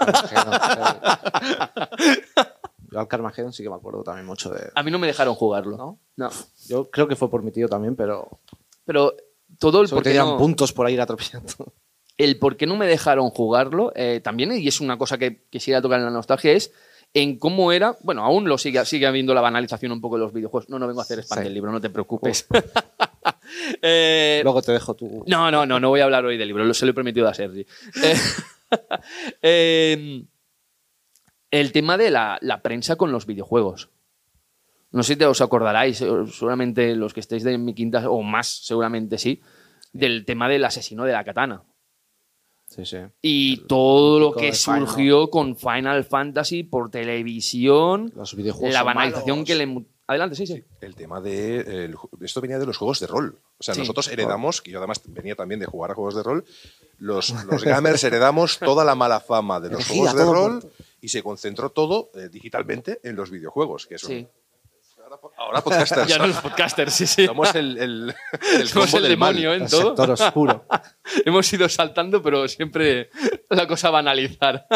[2.90, 4.70] Yo al Carmageddon sí que me acuerdo también mucho de...
[4.74, 5.76] A mí no me dejaron jugarlo.
[5.76, 5.98] ¿No?
[6.16, 6.30] No.
[6.66, 8.40] Yo creo que fue por mi tío también, pero...
[8.84, 9.14] Pero
[9.58, 11.72] todo el Solo por qué tenían no, puntos por ahí ir atropellando.
[12.24, 15.80] El por qué no me dejaron jugarlo eh, también, y es una cosa que quisiera
[15.82, 16.72] tocar en la nostalgia, es
[17.14, 20.32] en cómo era, bueno, aún lo sigue, sigue habiendo la banalización un poco de los
[20.32, 20.68] videojuegos.
[20.70, 21.44] No, no vengo a hacer spam Sí.
[21.44, 22.46] del libro, no te preocupes.
[23.82, 25.24] Eh, Luego te dejo tu...
[25.26, 27.34] No, no, no, no voy a hablar hoy del libro, se lo he prometido a
[27.34, 27.66] Sergi.
[28.02, 28.16] Eh,
[29.42, 30.24] eh,
[31.50, 33.90] el tema de la, la prensa con los videojuegos.
[34.90, 38.48] No sé si te os acordaráis, seguramente los que estéis de mi quinta, o más,
[38.64, 39.42] seguramente sí,
[39.92, 41.62] del tema del asesino de la katana.
[42.74, 42.96] Sí, sí.
[43.20, 44.86] Y todo lo que Final.
[44.86, 49.46] surgió con Final Fantasy por televisión, Los videojuegos la banalización malos.
[49.46, 49.86] que le...
[50.06, 50.62] Adelante, sí, sí.
[50.80, 51.84] El tema de.
[51.84, 53.38] el esto venía de los juegos de rol.
[53.58, 53.80] O sea, Sí.
[53.80, 56.44] nosotros heredamos, que yo además venía también de jugar a juegos de rol,
[56.98, 61.22] los, los gamers heredamos toda la mala fama de los juegos de rol y se
[61.22, 63.86] concentró todo eh, digitalmente en los videojuegos.
[63.86, 64.26] Que son, Sí.
[65.36, 66.06] Ahora podcasters.
[66.08, 67.26] Ya no los podcasters, sí, sí.
[67.26, 68.14] Somos el, el,
[68.60, 69.34] el Somos combo el del mal.
[69.34, 69.56] demonio ¿eh?
[69.56, 69.82] en El todo.
[69.88, 70.64] sector oscuro.
[71.24, 73.10] Hemos ido saltando, pero siempre
[73.50, 74.66] la cosa va a analizar.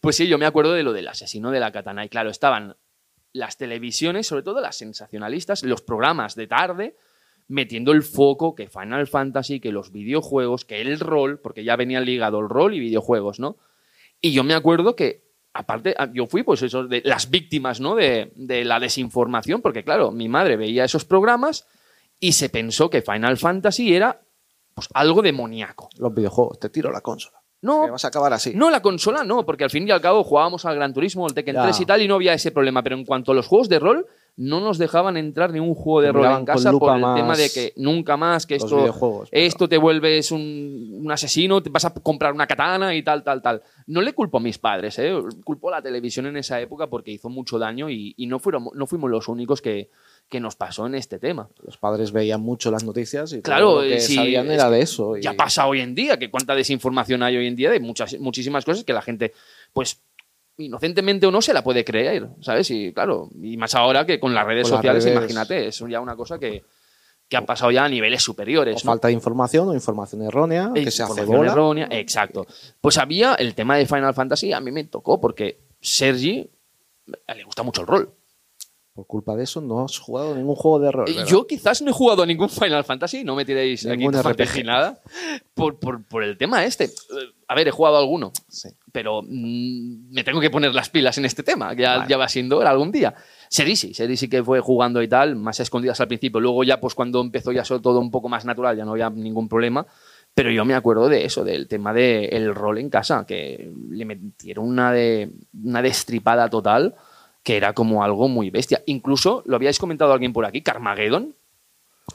[0.00, 2.04] pues sí, yo me acuerdo de lo del asesino de la katana.
[2.04, 2.76] Y claro, estaban
[3.32, 6.96] las televisiones, sobre todo las sensacionalistas, los programas de tarde,
[7.46, 12.00] metiendo el foco que Final Fantasy, que los videojuegos, que el rol, porque ya venía
[12.00, 13.56] ligado el rol y videojuegos, ¿no?
[14.20, 17.94] Y yo me acuerdo que, aparte, ah, yo fui pues eso, de las víctimas, ¿no?
[17.94, 21.66] De, de la desinformación, porque claro, mi madre veía esos programas
[22.18, 24.20] y se pensó que Final Fantasy era
[24.74, 25.88] pues algo demoníaco.
[25.98, 26.58] Los videojuegos.
[26.60, 27.38] Te tiro la consola.
[27.62, 28.52] No, vas a acabar así.
[28.54, 31.34] no, la consola no, porque al fin y al cabo jugábamos al Gran Turismo, al
[31.34, 31.62] Tekken Ya.
[31.64, 32.82] 3 y tal, y no había ese problema.
[32.82, 36.00] Pero en cuanto a los juegos de rol, no nos dejaban entrar ni un juego
[36.00, 38.76] de rol en casa por el tema de que nunca más, que esto,
[39.30, 43.42] esto te vuelves un, un asesino, te vas a comprar una katana y tal, tal,
[43.42, 43.62] tal.
[43.86, 45.12] No le culpo a mis padres, ¿eh?
[45.44, 48.68] culpo a la televisión en esa época porque hizo mucho daño y, y no, fueron,
[48.74, 49.90] no fuimos los únicos que,
[50.28, 51.48] que nos pasó en este tema.
[51.64, 54.64] Los padres veían mucho las noticias y Claro, todo lo que sí, sabían es era
[54.70, 55.16] que de eso.
[55.16, 58.18] y- Ya pasa hoy en día, que cuánta desinformación hay hoy en día de muchas,
[58.20, 59.32] muchísimas cosas que la gente,
[59.72, 60.00] pues,
[60.58, 62.70] inocentemente o no, se la puede creer, ¿sabes?
[62.70, 65.78] Y claro, y más ahora que con las redes Con las sociales, redes- imagínate, es
[65.88, 66.62] ya una cosa que,
[67.28, 68.84] que ha pasado ya a niveles o superiores.
[68.84, 68.90] ¿no?
[68.90, 71.52] falta de información o información errónea que se hace bola.
[71.52, 72.46] errónea, exacto.
[72.80, 76.50] Pues había el tema de Final Fantasy, a mí me tocó porque Sergi
[77.06, 78.12] le gusta mucho el rol.
[78.92, 81.08] Por culpa de eso no has jugado ningún juego de rol.
[81.08, 81.26] Eh, ¿verdad?
[81.28, 84.64] Yo quizás no he jugado ningún Final Fantasy, no me tiréis aquí Ningún tomates RPG.
[84.64, 85.00] nada,
[85.54, 86.84] por, por- por el tema este.
[86.86, 86.90] Eh,
[87.46, 88.68] A ver, he jugado alguno, Sí.
[88.92, 92.10] pero mm, me tengo que poner las pilas en este tema, que ya, Vale.
[92.10, 93.14] ya va siendo hora algún día.
[93.48, 96.40] Seri sí, Seri sí que fue jugando y tal, más a escondidas al principio.
[96.40, 99.48] Luego ya, pues cuando empezó ya todo un poco más natural, ya no había ningún
[99.48, 99.86] problema.
[100.34, 104.68] Pero yo me acuerdo de eso, del tema del rol en casa, que le metieron
[104.68, 105.32] una, de,
[105.64, 106.94] una destripada total,
[107.42, 108.82] que era como algo muy bestia.
[108.86, 111.34] Incluso, lo habíais comentado alguien por aquí, Carmageddon,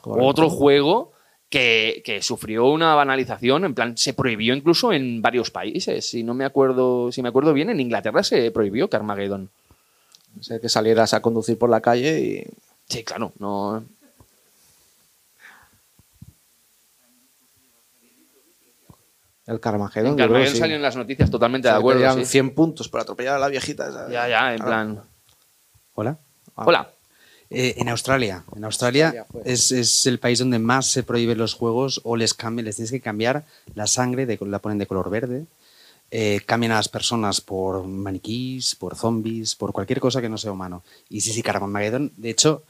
[0.01, 0.27] Correcto.
[0.27, 1.11] otro juego
[1.49, 6.09] que, que sufrió una banalización, en plan, se prohibió incluso en varios países.
[6.09, 9.49] Si no me acuerdo, si me acuerdo bien, en Inglaterra se prohibió Carmageddon.
[10.41, 12.43] Sé que salieras a conducir por la calle y
[12.87, 13.83] Sí, claro, no.
[19.47, 20.15] el Carmageddon.
[20.15, 20.59] Que Carmageddon sí.
[20.59, 22.15] salió en las noticias totalmente O sea, de acuerdo.
[22.15, 22.31] te sí.
[22.31, 24.09] 100 puntos por atropellar a la viejita.
[24.09, 25.01] Ya, ya, en plan.
[25.95, 26.17] Hola.
[26.55, 26.63] Ah.
[26.67, 26.89] Hola.
[27.49, 28.43] Eh, en Australia.
[28.55, 29.41] En Australia Australia fue.
[29.45, 32.91] es, es el país donde más se prohíben los juegos o les cambian, les tienes
[32.91, 33.43] que cambiar
[33.75, 35.45] la sangre, de, la ponen de color verde.
[36.11, 40.51] eh, cambian a las personas por maniquís, por zombies, por cualquier cosa que no sea
[40.51, 40.83] humano.
[41.09, 42.63] Y sí, sí, Carmageddon, de hecho,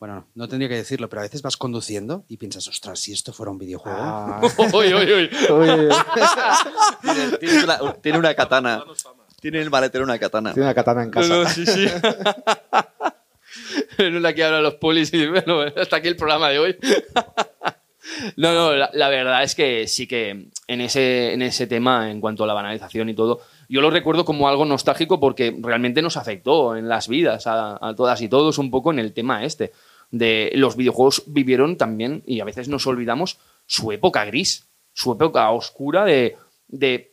[0.00, 3.32] Bueno, no tendría que decirlo, pero a veces vas conduciendo y piensas, ostras, si esto
[3.32, 3.98] fuera un videojuego.
[4.00, 4.40] Ah,
[4.74, 5.30] Uy, uy, uy.
[5.50, 5.88] uy,
[7.02, 8.84] Tiene, tiene una, tiene una katana.
[9.42, 10.52] Tiene el maletero una katana.
[10.54, 11.28] tiene una katana en No, casa.
[11.28, 11.86] no, sí, sí.
[13.98, 16.76] no la que hablan los polis y bueno, hasta aquí el programa de hoy.
[18.36, 22.20] no, no, la, la verdad es que sí que en ese, en ese tema, en
[22.20, 26.16] cuanto a la banalización y todo, yo lo recuerdo como algo nostálgico porque realmente nos
[26.16, 29.72] afectó en las vidas a, a todas y todos un poco en el tema este.
[30.12, 35.50] De los videojuegos vivieron también, y a veces nos olvidamos, su época gris, su época
[35.50, 36.36] oscura de,
[36.68, 37.11] de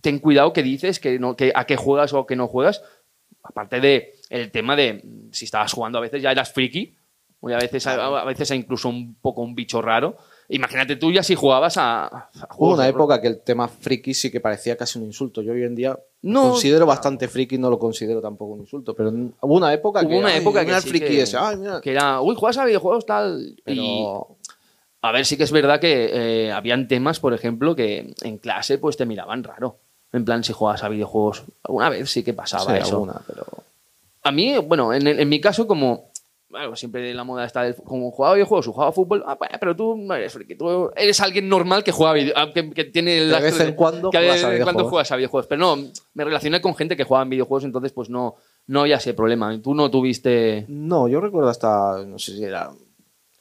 [0.00, 2.82] ten cuidado que dices, que no, que a qué juegas o a qué no juegas.
[3.42, 6.94] Aparte de el tema de mm, si estabas jugando a veces ya eras friki,
[7.40, 10.16] o a veces, a, a veces incluso un poco un bicho raro.
[10.48, 14.30] Imagínate tú ya si jugabas a, a Hubo una época que el tema friki sí
[14.30, 15.42] que parecía casi un insulto.
[15.42, 16.50] Yo hoy en día No.
[16.52, 18.94] considero bastante friki, no lo considero tampoco un insulto.
[18.94, 20.16] Pero hubo una época Hubo que.
[20.18, 21.80] una época que el sí friki que- ese, ay, mira.
[21.80, 23.54] que era, uy, juegas a videojuegos tal.
[23.58, 24.36] Y, Pero.
[25.02, 26.10] a ver, sí que es verdad que
[26.46, 29.78] eh, habían temas, por ejemplo, que en clase pues te miraban raro.
[30.12, 31.44] En plan, si juegas a videojuegos.
[31.62, 32.96] Alguna vez sí que pasaba sí, eso.
[32.96, 33.44] alguna, pero.
[34.22, 36.08] A mí, bueno, en, en mi caso, como.
[36.50, 37.74] Bueno, siempre la moda está del.
[37.76, 39.22] Como jugaba videojuegos o jugaba fútbol.
[39.26, 40.54] Ah, pero tú no eres friki.
[40.54, 44.18] Tú eres alguien normal que juega video, que, que tiene De vez en cuando que
[44.18, 44.90] de juegas a vez en cuando videojuegos.
[44.90, 45.46] juegas a videojuegos.
[45.46, 45.76] Pero no,
[46.14, 49.60] me relacioné con gente que jugaba en videojuegos, entonces pues no, no había ese problema.
[49.60, 50.64] Tú no tuviste.
[50.68, 52.02] No, yo recuerdo hasta.
[52.06, 52.70] No sé si era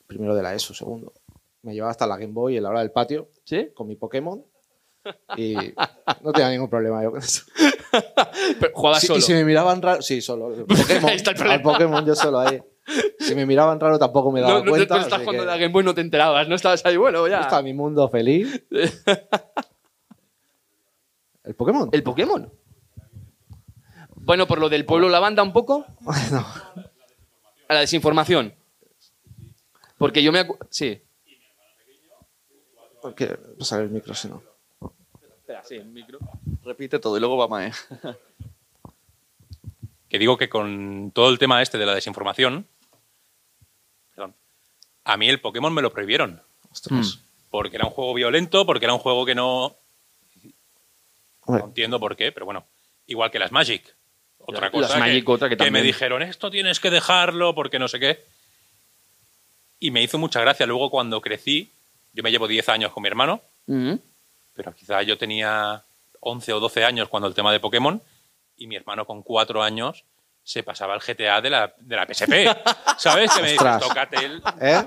[0.06, 1.14] primero de la ESO, segundo.
[1.62, 3.70] Me llevaba hasta la Game Boy en la hora del patio ¿Sí?
[3.74, 4.44] con mi Pokémon.
[5.38, 5.56] Y
[6.22, 7.44] no tenía ningún problema yo con eso.
[8.60, 9.20] Pero jugabas Sí, solo.
[9.20, 10.54] Y si me miraban raro, sí, solo.
[10.56, 11.62] el Pokémon, Ahí está el al.
[11.62, 12.62] Pokémon yo solo ahí.
[13.20, 14.96] Si me miraban raro tampoco me daba no, no, cuenta.
[14.96, 17.42] tú estás jugando que la Game Boy no te enterabas, no estabas ahí, bueno, ya.
[17.42, 18.64] Está mi mundo feliz.
[21.44, 21.90] ¿El Pokémon?
[21.92, 22.52] ¿El Pokémon?
[24.16, 25.86] Bueno, por lo del pueblo la banda un poco.
[26.02, 26.46] Bueno,
[27.70, 28.54] A la desinformación.
[29.98, 31.02] Porque yo me Sí.
[33.02, 34.44] porque pasar el micro si no.
[35.48, 36.20] Espera, sí, el micro.
[36.66, 37.72] Repite todo y luego va Mae.
[40.10, 42.68] que digo que con todo el tema este de la desinformación,
[44.14, 44.36] perdón,
[45.06, 46.42] a mí el Pokémon me lo prohibieron.
[46.70, 47.22] Ostras.
[47.50, 49.74] Porque era un juego violento, porque era un juego que no...
[51.48, 52.66] No entiendo por qué, pero bueno.
[53.06, 53.96] Igual que las Magic.
[54.40, 55.86] Otra Las cosa Magic, que, otra que me también.
[55.86, 58.26] dijeron, esto tienes que dejarlo porque no sé qué.
[59.80, 60.66] Y me hizo mucha gracia.
[60.66, 61.72] Luego cuando crecí,
[62.12, 64.02] yo me llevo 10 años con mi hermano, Ujú.
[64.58, 65.84] Pero quizá yo tenía
[66.20, 68.02] 11 o 12 años cuando el tema de Pokémon
[68.58, 70.04] y mi hermano con 4 años
[70.44, 72.34] se pasaba el GTA de la, de la PSP.
[72.98, 73.32] ¿Sabes?
[73.34, 74.84] Que me dices, tócate el- ¿Eh?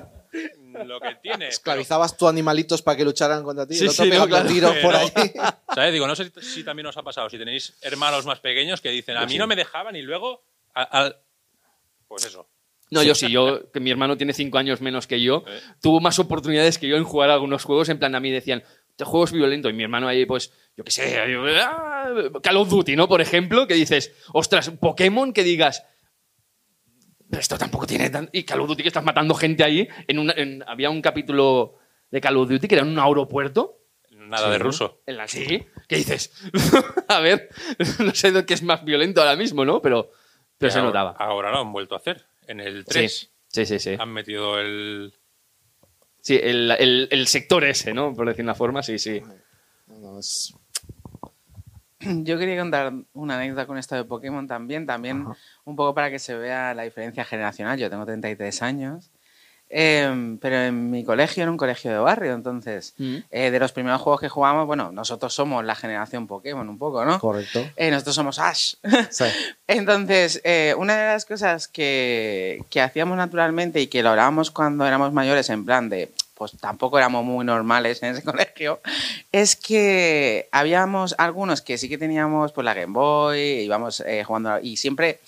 [0.85, 1.49] lo que tiene.
[1.49, 3.75] Esclavizabas tú animalitos para que lucharan contra ti.
[3.75, 4.49] Sí, el otro sí, no, claro.
[4.49, 5.11] por Pero- ahí.
[5.15, 5.93] pero, ¿Sabes?
[5.93, 8.91] Digo, no sé si- si también os ha pasado, si tenéis hermanos más pequeños que
[8.91, 10.43] dicen, a mí no me dejaban y luego...
[10.75, 11.13] a-
[12.09, 12.49] Pues eso.
[12.93, 15.61] No, yo sí, yo, que mi hermano tiene cinco años menos que yo, Eh.
[15.81, 17.89] tuvo más oportunidades que yo en jugar a algunos juegos.
[17.89, 18.65] En plan, a mí decían,
[19.01, 19.71] este juego es violento.
[19.71, 21.19] Y mi hermano ahí, pues, yo qué sé,
[21.63, 23.09] ah, Call of Duty, ¿no?
[23.09, 25.83] Por ejemplo, que dices, ostras, Pokémon, que digas,
[27.31, 28.29] "Pero esto tampoco tiene tan...
[28.33, 29.89] Y Call of Duty que estás matando gente ahí.
[30.09, 31.77] En una- en- había un capítulo
[32.11, 33.79] de Call of Duty que era en un aeropuerto.
[34.11, 35.01] Nada de ruso.
[35.07, 36.33] En la sí, ¿qué dices?
[37.09, 37.49] a ver,
[38.05, 39.81] no sé lo que es más violento ahora mismo, ¿no?
[39.81, 40.11] Pero,
[40.59, 41.11] pero se ahora- notaba.
[41.19, 42.27] Ahora lo han vuelto a hacer.
[42.47, 43.79] En el 3 Sí, sí, sí.
[43.79, 43.97] sí.
[43.99, 45.15] han metido el...
[46.23, 48.15] Sí, el, el- el sector ese, ¿no?
[48.15, 49.23] Por decir una forma, sí, sí.
[52.01, 55.27] Yo quería contar una anécdota con esto de Pokémon también, también
[55.65, 57.79] un poco para que se vea la diferencia generacional.
[57.79, 59.11] Yo tengo 33 años,
[59.71, 63.17] em, pero en mi colegio era un colegio de barrio, entonces Mm.
[63.31, 67.05] eh, de los primeros juegos que jugamos, bueno, nosotros somos la generación Pokémon un poco,
[67.05, 67.19] ¿no?
[67.21, 67.65] Correcto.
[67.77, 68.75] Eh, nosotros somos Ash.
[69.11, 69.25] Sí.
[69.69, 75.13] Entonces, eh, una de las cosas que, que hacíamos naturalmente y que lográbamos cuando éramos
[75.13, 78.81] mayores, en plan de, pues tampoco éramos muy normales en ese colegio,
[79.31, 84.59] es que habíamos algunos que sí que teníamos pues la Game Boy, íbamos eh, jugando
[84.61, 85.21] y siempre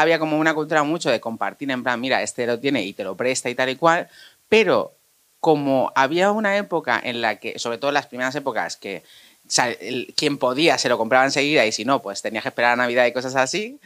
[0.00, 3.04] había como una cultura mucho de compartir en plan, mira, este lo tiene y te
[3.04, 4.08] lo presta y tal y cual,
[4.48, 4.94] pero
[5.40, 9.02] como había una época en la que, sobre todo las primeras épocas, que
[9.46, 12.48] o sea, el- quien podía se lo compraba enseguida y si no, pues tenías que
[12.50, 13.78] esperar a Navidad y cosas así,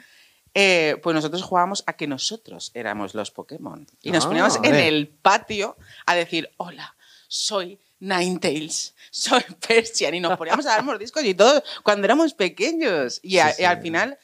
[0.55, 3.87] eh, pues nosotros jugábamos a que nosotros éramos los Pokémon.
[4.03, 6.95] Y nos Ah, poníamos en el patio a decir, hola,
[7.29, 13.21] soy Ninetales, soy Persian, y nos poníamos a dar mordiscos y todo cuando éramos pequeños.
[13.23, 14.19] Y, a- y al final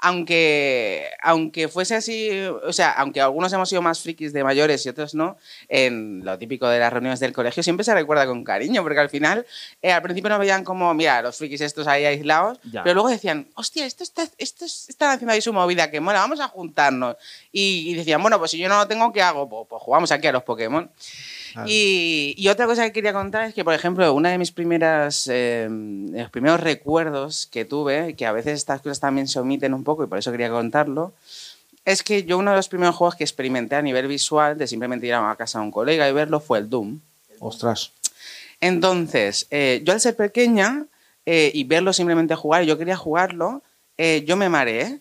[0.00, 2.30] aunque, aunque fuese así,
[2.64, 5.36] o sea, aunque algunos hemos sido más frikis de mayores y otros no,
[5.68, 9.10] en lo típico de las reuniones del colegio siempre se recuerda con cariño, porque al
[9.10, 9.46] final,
[9.82, 12.82] eh, al principio nos veían como, mira, los frikis estos ahí aislados, Ya.
[12.82, 16.40] pero luego decían, hostia, esto está, estos están haciendo ahí su movida, que mola, vamos
[16.40, 17.16] a juntarnos.
[17.52, 19.48] Y, y decían, bueno, pues si yo no lo tengo, ¿qué hago?
[19.48, 20.90] Pues, pues jugamos aquí a los Pokémon.
[21.66, 25.28] Y, y otra cosa que quería contar es que, por ejemplo, una de mis primeras,
[25.30, 29.84] eh, los primeros recuerdos que tuve, que a veces estas cosas también se omiten un
[29.84, 31.12] poco y por eso quería contarlo,
[31.84, 35.06] es que yo uno de los primeros juegos que experimenté a nivel visual, de simplemente
[35.06, 37.00] ir a casa de un colega y verlo, fue el Doom.
[37.40, 37.92] Ostras.
[38.60, 40.86] Entonces, eh, yo al ser pequeña
[41.24, 43.62] eh, y verlo simplemente jugar, y yo quería jugarlo,
[43.96, 45.00] eh, yo me mareé.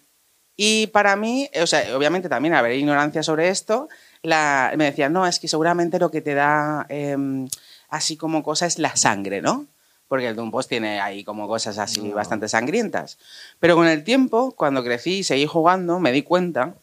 [0.55, 3.89] Y para mí, o sea, obviamente también haber ignorancia sobre esto,
[4.27, 7.47] la, me decían, no, es que seguramente lo que te da em,
[7.87, 9.67] así como cosa es la sangre, ¿no?
[10.09, 13.17] Porque el Doom tiene ahí como cosas así bastante sangrientas.
[13.59, 16.75] Pero con el tiempo, cuando crecí y seguí jugando, me di cuenta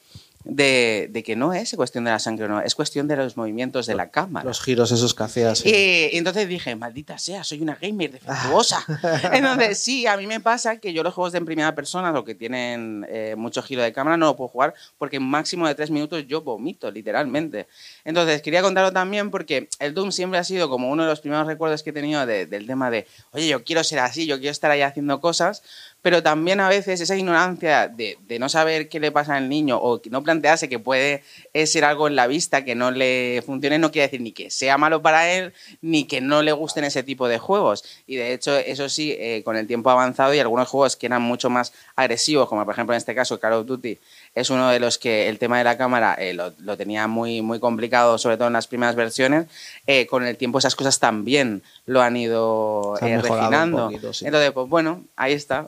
[0.45, 3.87] de, de que no es cuestión de la sangre, no, es cuestión de los movimientos
[3.87, 4.45] de la cámara.
[4.47, 5.59] Los giros esos que hacías.
[5.59, 5.71] sí.
[6.13, 8.85] Y entonces dije, maldita sea, soy una gamer defectuosa.
[9.33, 12.25] entonces, sí, a mí me pasa que yo los juegos de en primera persona, lo
[12.25, 15.75] que tienen eh, mucho giro de cámara, no lo puedo jugar porque en máximo de
[15.75, 17.67] tres minutos yo vomito, literalmente.
[18.05, 21.47] Entonces, quería contarlo también porque el Doom siempre ha sido como uno de los primeros
[21.47, 24.53] recuerdos que he tenido de- del tema de, oye, yo quiero ser así, yo quiero
[24.53, 25.63] estar ahí haciendo cosas,
[26.05, 29.79] pero también a veces esa ignorancia de, de no saber qué le pasa al niño
[29.79, 31.23] o no plantearse que puede
[31.55, 34.51] eh, ser algo en la vista que no le funcione, no quiere decir ni que
[34.51, 37.87] sea malo para él, ni que no le gusten ese tipo de juegos.
[38.07, 41.07] Y de hecho, eso sí, eh, con el tiempo ha avanzado y algunos juegos que
[41.07, 43.99] eran mucho más agresivos, como por ejemplo en este caso Call of Duty,
[44.35, 47.41] es uno de los que el tema de la cámara eh, lo, lo tenía muy,
[47.41, 49.47] muy complicado, sobre todo en las primeras versiones.
[49.87, 53.87] Eh, con el tiempo esas cosas también lo han ido han refinando.
[53.87, 54.27] poquito, sí.
[54.27, 55.67] Entonces, pues bueno, ahí está.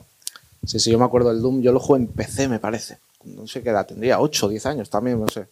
[0.66, 1.62] Sí, sí, yo me acuerdo del Doom.
[1.62, 2.98] Yo lo jugué en PC, me parece.
[3.24, 5.46] No sé qué edad tendría, 8 o 10 años también, no sé.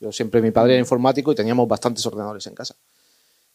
[0.00, 2.74] Yo siempre, mi padre era informático y teníamos bastantes ordenadores en casa.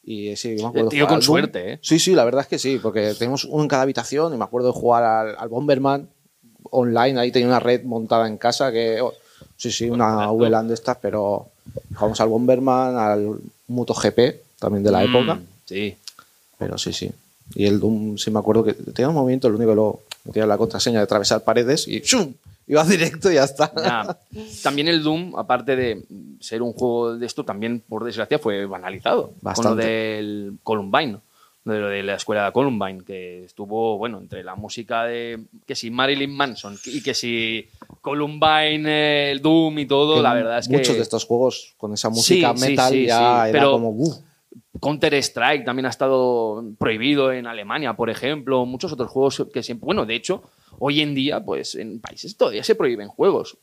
[0.04, 0.90] Y eh, sí, yo me acuerdo.
[0.90, 1.78] de Tío, con suerte, ¿eh?
[1.82, 4.44] Sí, sí, la verdad es que sí, porque teníamos uno en cada habitación y me
[4.44, 6.08] acuerdo de jugar al, al Bomberman
[6.70, 7.18] online.
[7.20, 9.00] Ahí tenía una red montada en casa que.
[9.00, 9.12] oh,
[9.56, 11.48] sí, sí, una VLAN de estas, pero
[11.94, 14.18] jugamos al Bomberman, al MotoGP,
[14.60, 15.40] también de la Mm, época.
[15.64, 15.96] Sí.
[16.58, 17.10] Pero sí, sí.
[17.54, 20.46] Y el Doom, sí me acuerdo que tenía un movimiento, lo único que luego tenía
[20.46, 22.34] la contraseña de atravesar paredes y ¡shum!
[22.68, 23.72] Iba directo y ya está.
[23.76, 24.18] Ya.
[24.64, 26.02] También el Doom, aparte de
[26.40, 29.26] ser un juego de esto, también, por desgracia, fue banalizado.
[29.28, 29.84] Con lo Bastante.
[29.84, 31.18] del Columbine,
[31.64, 35.76] de lo de la escuela de Columbine, que estuvo, bueno, entre la música de que
[35.76, 37.68] si Marilyn Manson y que si
[38.00, 40.76] Columbine, el Doom y todo, Que la verdad es que...
[40.76, 43.90] Muchos de estos juegos con esa música Sí, metal sí, ya era pero- como.
[43.90, 44.14] ¡uh!
[44.80, 48.64] Counter-Strike también ha estado prohibido en Alemania, por ejemplo.
[48.66, 49.86] Muchos otros juegos que siempre.
[49.86, 50.42] Bueno, de hecho,
[50.78, 53.58] hoy en día, pues en países todavía se prohíben juegos.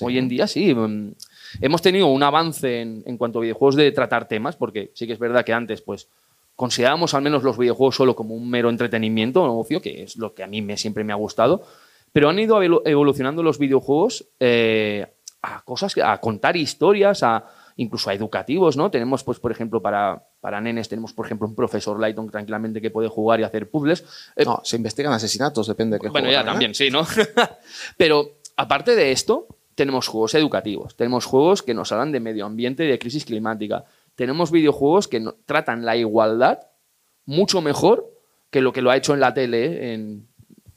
[0.00, 0.74] Hoy en día sí.
[0.74, 1.12] mm,
[1.60, 5.14] Hemos tenido un avance en, en cuanto a videojuegos de tratar temas, porque sí que
[5.14, 6.08] es verdad que antes, pues,
[6.54, 10.34] considerábamos al menos los videojuegos solo como un mero entretenimiento, un ocio, que es lo
[10.34, 11.62] que a mí me, siempre me ha gustado.
[12.12, 15.06] Pero han ido evolu- evolucionando los videojuegos eh,
[15.42, 17.44] a cosas, que- a contar historias, a
[17.76, 18.90] incluso a educativos, ¿no?
[18.90, 22.90] Tenemos, pues, por ejemplo, para, para nenes, tenemos, por ejemplo, un profesor Lighton tranquilamente que
[22.90, 24.04] puede jugar y hacer puzzles.
[24.34, 27.06] Eh, No, se investigan asesinatos, depende de qué bueno, juego ya también, también, sí, ¿no?
[27.96, 32.84] Pero aparte de esto, tenemos juegos educativos, tenemos juegos que nos hablan de medio ambiente
[32.84, 33.84] y de crisis climática,
[34.14, 36.60] tenemos videojuegos que no- tratan la igualdad
[37.26, 38.10] mucho mejor
[38.50, 40.26] que lo que lo ha hecho en la tele en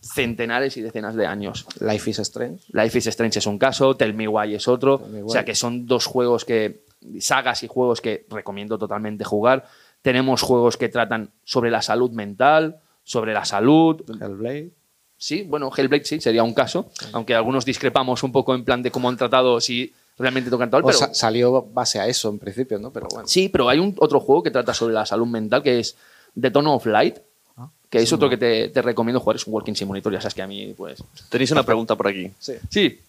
[0.01, 1.65] centenares y decenas de años.
[1.79, 1.85] ¿eh?
[1.85, 2.63] Life is Strange.
[2.73, 5.01] Life is Strange es un caso, Tell Me Why es otro.
[5.25, 6.83] O sea que son dos juegos que,
[7.19, 9.65] sagas y juegos que recomiendo totalmente jugar.
[10.01, 14.01] Tenemos juegos que tratan sobre la salud mental, sobre la salud.
[14.21, 14.71] Hellblade.
[15.17, 18.89] Sí, bueno, Hellblade sí, sería un caso, aunque algunos discrepamos un poco en plan de
[18.91, 20.97] cómo han tratado, si realmente tocan tal, O pero...
[20.97, 22.91] sa- salió base a eso en principio, ¿no?
[22.91, 23.27] Pero bueno.
[23.27, 25.97] Sí, pero hay un otro juego que trata sobre la salud mental que es
[26.39, 27.17] The Tone of Light,
[27.57, 30.33] Ah, que es otro que te, te recomiendo jugar, es un Walking Simulator, ya sabes
[30.35, 31.03] que a mí, pues...
[31.29, 32.31] Tenéis una pregunta por aquí.
[32.39, 32.53] Sí.
[32.69, 32.99] Sí,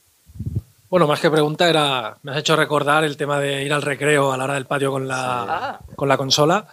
[0.90, 4.32] Bueno, más que pregunta era, me has hecho recordar el tema de ir al recreo
[4.32, 6.66] a la hora del patio con la, con la consola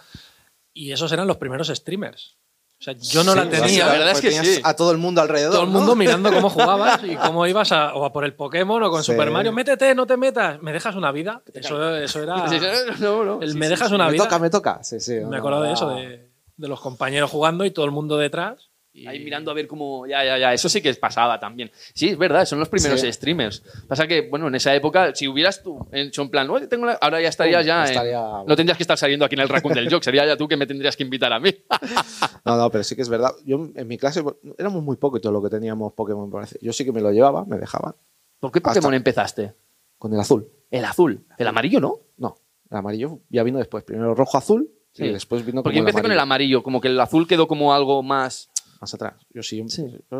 [0.74, 2.34] y esos eran los primeros streamers.
[2.80, 3.86] O sea, yo no Sí, la tenía.
[3.86, 4.60] la verdad es que tenías sí.
[4.62, 5.52] A todo el mundo alrededor.
[5.52, 5.78] todo el ¿no?
[5.78, 9.02] mundo mirando cómo jugabas y cómo ibas a, o a por el Pokémon o con
[9.02, 9.12] Sí.
[9.12, 9.52] Super Mario.
[9.52, 10.60] Métete, no te metas.
[10.62, 11.42] ¿Me dejas una vida?
[11.54, 12.46] Eso, eso era.
[13.00, 13.40] no, no.
[13.42, 14.24] El me dejas una Me vida.
[14.24, 14.82] toca, me toca.
[14.84, 15.14] Sí, sí.
[15.28, 18.67] Me acuerdo de eso, de, de los compañeros jugando y todo el mundo detrás.
[19.06, 20.06] Ahí mirando a ver cómo.
[20.06, 20.52] Ya, ya, ya.
[20.52, 21.70] Eso sí que pasaba también.
[21.94, 23.12] Sí, es verdad, son los primeros Sí.
[23.12, 23.62] streamers.
[23.86, 26.94] Pasa que, bueno, en esa época, si hubieras tú hecho en plan, "Oye, tengo la-",
[27.00, 27.82] ahora ya estarías Pum, ya.
[27.84, 30.36] en- estaría- No tendrías que estar saliendo aquí en el Raccoon del Joke, sería ya
[30.36, 31.54] tú que me tendrías que invitar a mí.
[32.44, 33.32] No, no, pero sí que es verdad.
[33.44, 34.22] Yo en mi clase
[34.58, 36.30] éramos muy poquitos lo que teníamos Pokémon.
[36.60, 37.94] Yo sí que me lo llevaba, me dejaban.
[38.40, 39.54] ¿Por qué Pokémon Hasta- empezaste?
[39.98, 40.48] Con el azul.
[40.70, 41.24] El azul.
[41.36, 42.00] El amarillo, ¿no?
[42.16, 42.36] No,
[42.70, 43.84] el amarillo ya vino después.
[43.84, 45.04] Primero rojo, azul Sí.
[45.04, 48.02] y después vino Porque empecé con el amarillo, como que el azul quedó como algo
[48.02, 48.48] más.
[48.80, 49.14] Más atrás.
[49.30, 49.64] Yo sí,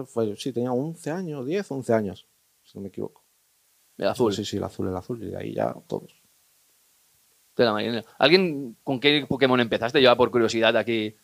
[0.06, 2.26] fue- sí, tenía 11 años, 10, 11 años,
[2.64, 3.22] si no me equivoco.
[3.96, 4.32] El azul.
[4.34, 5.22] Sí, sí, el azul, el azul.
[5.22, 6.12] Y de ahí ya todos.
[7.56, 8.04] del amarillo.
[8.18, 10.00] ¿Alguien con qué Pokémon empezaste?
[10.00, 11.16] Yo por curiosidad aquí.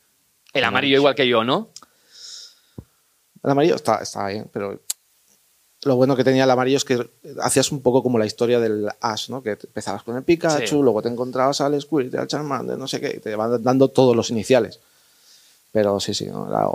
[0.52, 1.70] El amarillo igual que yo, ¿no?
[3.44, 4.80] El amarillo está, está bien, pero
[5.84, 7.08] lo bueno que tenía el amarillo es que
[7.40, 9.42] hacías un poco como la historia del Ash, ¿no?
[9.44, 10.74] Que empezabas con el Pikachu, Sí.
[10.82, 14.16] luego te encontrabas al Squirtle, al Charmander, no sé qué, y te van dando todos
[14.16, 14.80] los iniciales.
[15.70, 16.48] Pero sí, sí, ¿no?
[16.48, 16.66] Era-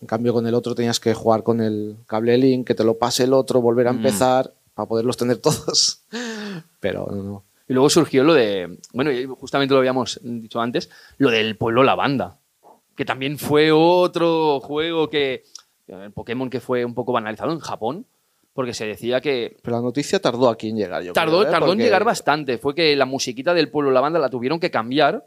[0.00, 2.98] en cambio con el otro tenías que jugar con el cable Link, que te lo
[2.98, 3.96] pase el otro, volver a Mm.
[3.96, 6.02] empezar para poderlos tener todos.
[6.80, 7.44] Pero no, no.
[7.68, 10.88] Y luego surgió lo de, bueno, justamente lo habíamos dicho antes,
[11.18, 12.38] lo del pueblo lavanda,
[12.94, 15.42] que también fue otro juego que,
[15.88, 18.06] el Pokémon que fue un poco banalizado en Japón,
[18.52, 21.50] porque se decía que Pero la noticia tardó aquí en llegar, yo tardó, creo, ¿eh?
[21.52, 24.70] tardó en Porque- llegar bastante, fue que la musiquita del pueblo lavanda la tuvieron que
[24.70, 25.26] cambiar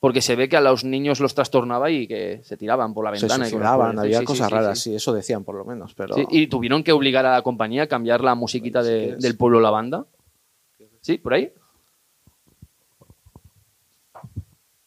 [0.00, 3.14] porque se ve que a los niños los trastornaba y que se tiraban por la
[3.16, 3.44] Se ventana.
[3.46, 4.18] y cosas suicidaban, había.
[4.20, 4.90] Sí, cosas sí, raras, sí.
[4.90, 6.14] sí, eso decían por lo menos, pero...
[6.14, 9.20] Sí, y tuvieron que obligar a la compañía a cambiar la musiquita de- quieres.
[9.22, 10.06] del pueblo lavanda.
[11.02, 11.18] ¿Sí?
[11.18, 11.52] ¿Por ahí?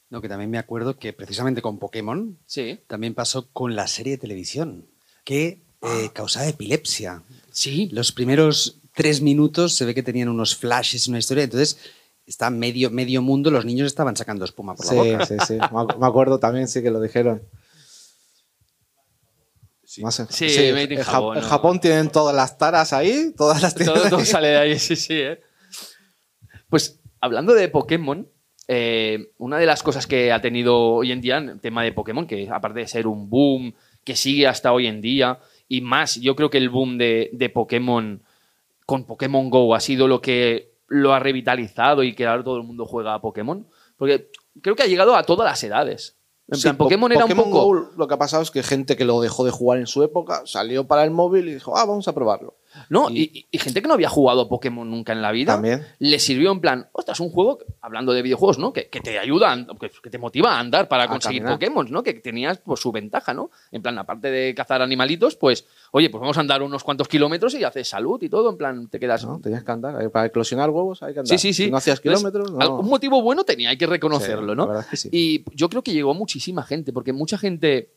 [0.09, 2.79] No, que también me acuerdo que precisamente con Pokémon Sí.
[2.87, 4.85] también pasó con la serie de televisión,
[5.23, 7.23] que eh, causaba epilepsia.
[7.51, 7.89] Sí.
[7.91, 11.79] Los primeros tres minutos se ve que tenían unos flashes, una historia, entonces
[12.25, 15.25] está medio, medio mundo, los niños estaban sacando espuma por Sí, la boca.
[15.25, 15.53] sí, sí.
[15.59, 17.41] Me ac- me acuerdo también, sí, que lo dijeron.
[20.01, 21.49] Más en, Sí, sí, made in en, Ja- Japón, en ¿no?
[21.49, 25.13] Japón tienen todas las taras ahí, todas las tienen todo, sale de ahí, sí, sí.
[25.13, 25.39] ¿eh?
[26.69, 28.27] Pues hablando de Pokémon,
[28.67, 32.25] eh, una de las cosas que ha tenido hoy en día el tema de Pokémon,
[32.25, 36.35] que aparte de ser un boom, que sigue hasta hoy en día, y más, yo
[36.35, 38.23] creo que el boom de, de Pokémon
[38.87, 42.63] con Pokémon Go ha sido lo que lo ha revitalizado y que ahora todo el
[42.63, 43.67] mundo juega a Pokémon.
[43.97, 44.29] Porque
[44.61, 46.17] creo que ha llegado a todas las edades.
[46.47, 47.63] En Sí, plan, Po- Pokémon era un poco.
[47.65, 50.03] Go, lo que ha pasado es que gente que lo dejó de jugar en su
[50.03, 52.57] época salió para el móvil y dijo, ah, vamos a probarlo.
[52.89, 55.53] No, y, y- y gente que no había jugado Pokémon nunca en la vida.
[55.53, 55.85] También.
[55.99, 58.73] Le sirvió en plan, ostras, un juego, hablando de videojuegos, ¿no?
[58.73, 61.59] Que, que te ayuda, que, que te motiva a andar para A conseguir caminar.
[61.59, 62.03] Pokémon, ¿no?
[62.03, 63.51] Que tenías pues, su ventaja, ¿no?
[63.71, 67.53] En plan, aparte de cazar animalitos, pues, oye, pues vamos a andar unos cuantos kilómetros
[67.55, 69.25] y haces salud y todo, en plan, te quedas.
[69.25, 69.39] ¿no?
[69.39, 70.01] Tenías que andar.
[70.01, 71.37] eh, Para eclosionar huevos hay que andar.
[71.37, 71.65] Sí, sí, sí.
[71.65, 72.59] Si no hacías kilómetros, no.
[72.59, 74.63] Algún motivo bueno tenía, hay que reconocerlo, Sí, ¿no?
[74.63, 75.09] la verdad es que sí.
[75.11, 77.91] Y yo creo que llegó muchísima gente, porque mucha gente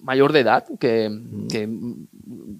[0.00, 1.48] mayor de edad que, Mm.
[1.48, 1.68] que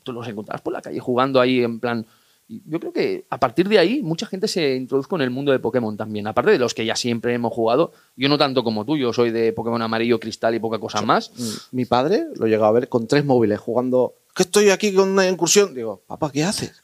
[0.06, 2.06] tú los encontrabas por la calle jugando ahí en plan.
[2.48, 5.58] Yo creo que a partir de ahí mucha gente se introduzco en el mundo de
[5.58, 6.28] Pokémon también.
[6.28, 9.32] Aparte de los que ya siempre hemos jugado, yo no tanto como tú, yo soy
[9.32, 11.32] de Pokémon amarillo, cristal y poca cosa más.
[11.72, 14.14] Mi padre lo llegó a ver con tres móviles jugando.
[14.32, 15.74] Que estoy aquí con una incursión.
[15.74, 16.82] Digo, papá, ¿qué haces?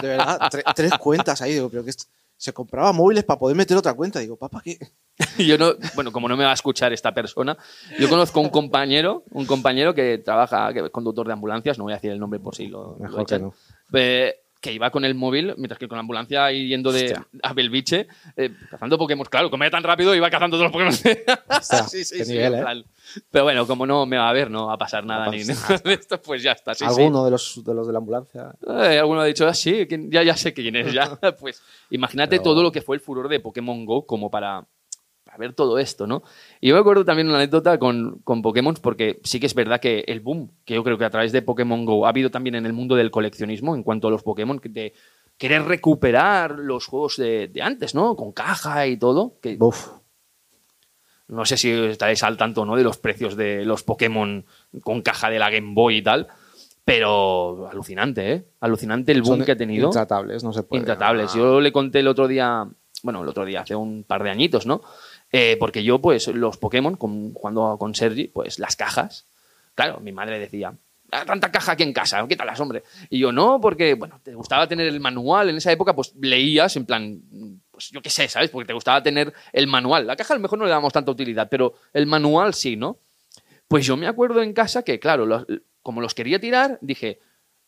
[0.00, 1.52] De verdad, tre- tres cuentas ahí.
[1.52, 1.90] Digo, pero que
[2.36, 4.18] se compraba móviles para poder meter otra cuenta.
[4.20, 4.78] Digo, papá, ¿qué?
[5.38, 7.56] Yo no, bueno, como no me va a escuchar esta persona,
[7.98, 11.94] yo conozco un compañero, un compañero que trabaja, que es conductor de ambulancias, no voy
[11.94, 13.54] a decir el nombre por si lo, lo Mejor que echan, no.
[13.94, 17.26] eh, que iba con el móvil, mientras que con la ambulancia yendo de Hostia.
[17.42, 19.24] a Belviche, eh, cazando Pokémon.
[19.26, 20.92] Claro, como era tan rápido, iba cazando todos los Pokémon.
[21.88, 22.84] Sí, sí, sí, nivel, ¿eh?
[23.30, 25.78] Pero bueno, como no me va a ver, no va a pasar nada ni nada
[25.84, 26.74] de esto, pues ya está.
[26.74, 27.00] Sí, sí.
[27.00, 28.52] Alguno De, los, de los de la ambulancia.
[28.66, 30.92] Eh, alguno ha dicho, ah, sí, ¿quién- ya, ya sé quién es.
[30.92, 31.16] Ya.
[31.40, 34.64] Pues imagínate Pero- todo lo que fue el furor de Pokémon Go como para,
[35.36, 36.22] para ver todo esto, ¿no?
[36.60, 39.80] Y yo me acuerdo también una anécdota con, con Pokémon, porque sí que es verdad
[39.80, 42.54] que el boom que yo creo que a través de Pokémon Go ha habido también
[42.54, 44.94] en el mundo del coleccionismo en cuanto a los Pokémon, que de
[45.38, 48.16] querer recuperar los juegos de, de antes, ¿no?
[48.16, 49.38] Con caja y todo.
[49.40, 49.88] Que Uf,
[51.28, 52.76] no sé si estaréis al tanto ¿no?
[52.76, 54.44] de los precios de los Pokémon
[54.82, 56.28] con caja de la Game Boy y tal.
[56.84, 58.44] Pero alucinante, ¿eh?
[58.60, 59.88] Alucinante el boom son que ha tenido.
[59.88, 60.82] Intratables, no se puede.
[60.82, 61.32] Intratables.
[61.34, 61.36] Ah.
[61.36, 62.64] Yo le conté el otro día,
[63.02, 64.82] bueno, el otro día, hace un par de añitos, ¿no?
[65.32, 69.26] Eh, porque yo, pues, los Pokémon, con- cuando con Sergi, pues las cajas,
[69.74, 70.72] claro, mi madre decía,
[71.10, 72.82] "Ah, tanta caja aquí en casa, quítalas, hombre.
[73.10, 76.76] Y yo, no, porque, bueno, te gustaba tener el manual, en esa época, pues leías,
[76.76, 77.20] en plan,
[77.70, 78.50] pues yo qué sé, ¿sabes?
[78.50, 80.06] Porque te gustaba tener el manual.
[80.06, 82.98] La caja a lo mejor no le damos tanta utilidad, pero el manual sí, ¿no?
[83.68, 85.44] Pues yo me acuerdo en casa que, claro, los-
[85.82, 87.18] como los quería tirar, dije,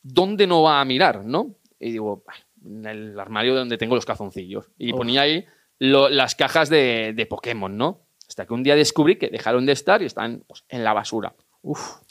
[0.03, 1.55] ¿dónde no va a mirar, no?
[1.81, 2.35] Y digo, "Bah,
[2.65, 4.67] en el armario donde tengo los calzoncillos.
[4.79, 4.99] Y Uf.
[4.99, 5.45] ponía ahí
[5.79, 8.03] lo- las cajas de, de Pokémon, ¿no?
[8.29, 11.35] Hasta que un día descubrí que dejaron de estar y están pues, en la basura.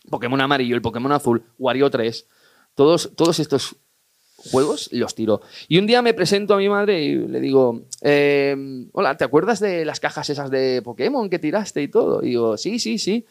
[0.10, 2.28] Pokémon amarillo, el Pokémon azul, Wario 3,
[2.76, 3.76] todos, todos estos
[4.52, 5.42] juegos los tiró.
[5.68, 8.56] Y un día me presento a mi madre y le digo, eh,
[8.94, 12.22] hola, ¿te acuerdas de las cajas esas de Pokémon que tiraste y todo?
[12.24, 13.26] Y digo, sí, sí, sí.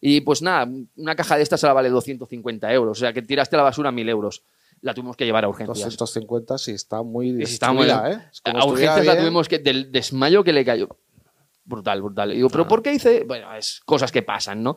[0.00, 3.22] Y pues nada, una caja de estas se la vale 250 euros, o sea que
[3.22, 4.42] tiraste a la basura 1000 euros.
[4.82, 5.76] La tuvimos que llevar a urgencias.
[5.78, 8.18] 250 sí está muy está muy- ¿eh?
[8.32, 9.58] Es como a urgencias la tuvimos que.
[9.58, 10.88] Del desmayo que le cayó.
[11.64, 12.32] Brutal, brutal.
[12.32, 13.24] Y digo, ¿pero por qué hice?
[13.24, 14.76] Bueno, es cosas que pasan, ¿no?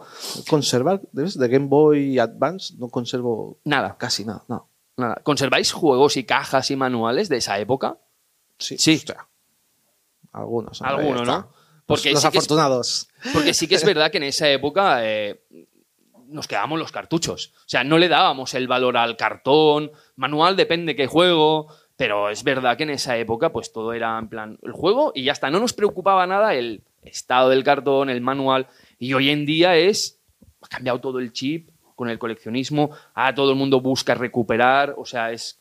[0.50, 1.38] Conservar, ¿ves?
[1.40, 3.96] De Game Boy Advance no conservo Nada.
[3.98, 4.44] casi nada.
[4.48, 4.70] No.
[4.98, 5.16] Nada.
[5.24, 7.98] ¿Conserváis juegos y cajas y manuales de esa época?
[8.60, 8.78] Sí.
[8.78, 8.96] Sí.
[8.96, 9.28] hostia.
[10.34, 10.82] Algunos.
[10.82, 11.50] hombre, Alguno, ya ¿no?
[11.86, 13.08] Porque los sí que es- afortunados.
[13.34, 15.42] Porque sí que es verdad que en esa época eh,
[16.34, 17.54] nos quedábamos los cartuchos.
[17.58, 22.44] O sea, no le dábamos el valor al cartón, manual depende qué juego, pero es
[22.44, 25.50] verdad que en esa época pues todo era en plan el juego y ya está.
[25.50, 28.68] No nos preocupaba nada el estado del cartón, el manual.
[29.00, 30.20] Y hoy en día es,
[30.62, 35.06] ha cambiado todo el chip con el coleccionismo, ahora todo el mundo busca recuperar, o
[35.06, 35.60] sea, es...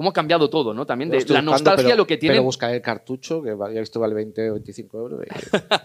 [0.00, 0.86] ¿Cómo ha cambiado todo, no?
[0.86, 2.36] También de la buscando, nostalgia pero- lo que tiene...
[2.36, 5.20] Pero buscar el cartucho, que ya he visto vale 20 o 25 euros.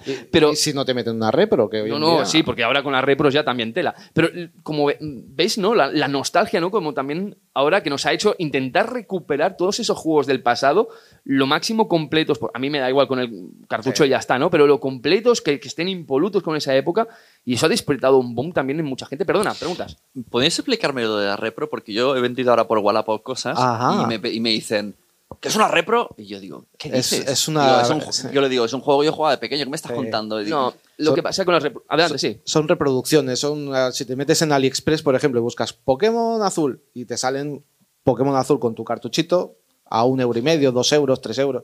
[0.05, 2.01] y- y- Pero- y si no te meten una re, pero que hoy No, en
[2.01, 3.93] no, día- sí, porque ahora con las repros ya también tela.
[4.13, 4.29] Pero
[4.63, 5.75] como ve- veis, ¿no?
[5.75, 6.71] La, la nostalgia, ¿no?
[6.71, 10.87] Como también ahora que nos ha hecho intentar recuperar todos esos juegos del pasado,
[11.25, 12.39] lo máximo completos.
[12.53, 14.49] A mí me da igual con el cartucho y ya está, ¿no?
[14.49, 17.09] Pero lo completos, que, que estén impolutos con esa época.
[17.45, 19.23] Y eso ha despertado un boom también en mucha gente.
[19.23, 19.97] Perdona, preguntas.
[20.31, 21.69] ¿Podéis explicarme lo de la repro?
[21.69, 24.95] Porque yo he vendido ahora por Wallapop cosas y me, y me dicen,
[25.39, 26.09] ¿qué es una repro?
[26.17, 27.27] Y yo digo, ¿qué Es- dices?
[27.29, 28.27] es una- Digo, un- sí.
[28.33, 29.95] yo le digo, es un juego que yo jugaba de pequeño, ¿qué me estás Sí.
[29.95, 30.41] contando?
[30.41, 31.83] Y digo, No, lo son- que pasa con las repros.
[31.87, 32.41] Adelante, sí.
[32.45, 33.39] Son reproducciones.
[33.39, 37.15] Son, eh, si te metes en AliExpress, por ejemplo, y buscas Pokémon azul y te
[37.15, 37.63] salen
[38.03, 39.53] Pokémon azul con tu cartuchito
[39.87, 41.63] a un euro y medio, dos euros, tres euros.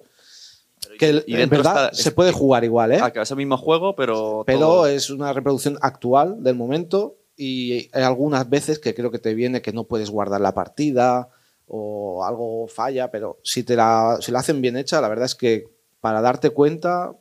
[0.98, 3.00] Que y en verdad se puede jugar igual, ¿eh?
[3.02, 4.44] ah, que es el mismo juego, pero...
[4.46, 9.20] pero todo- es una reproducción actual del momento y hay algunas veces que creo que
[9.20, 11.30] te viene que no puedes guardar la partida
[11.68, 15.36] o algo falla, pero si te la, si la hacen bien hecha, la verdad es
[15.36, 15.66] que
[16.02, 17.14] para darte cuenta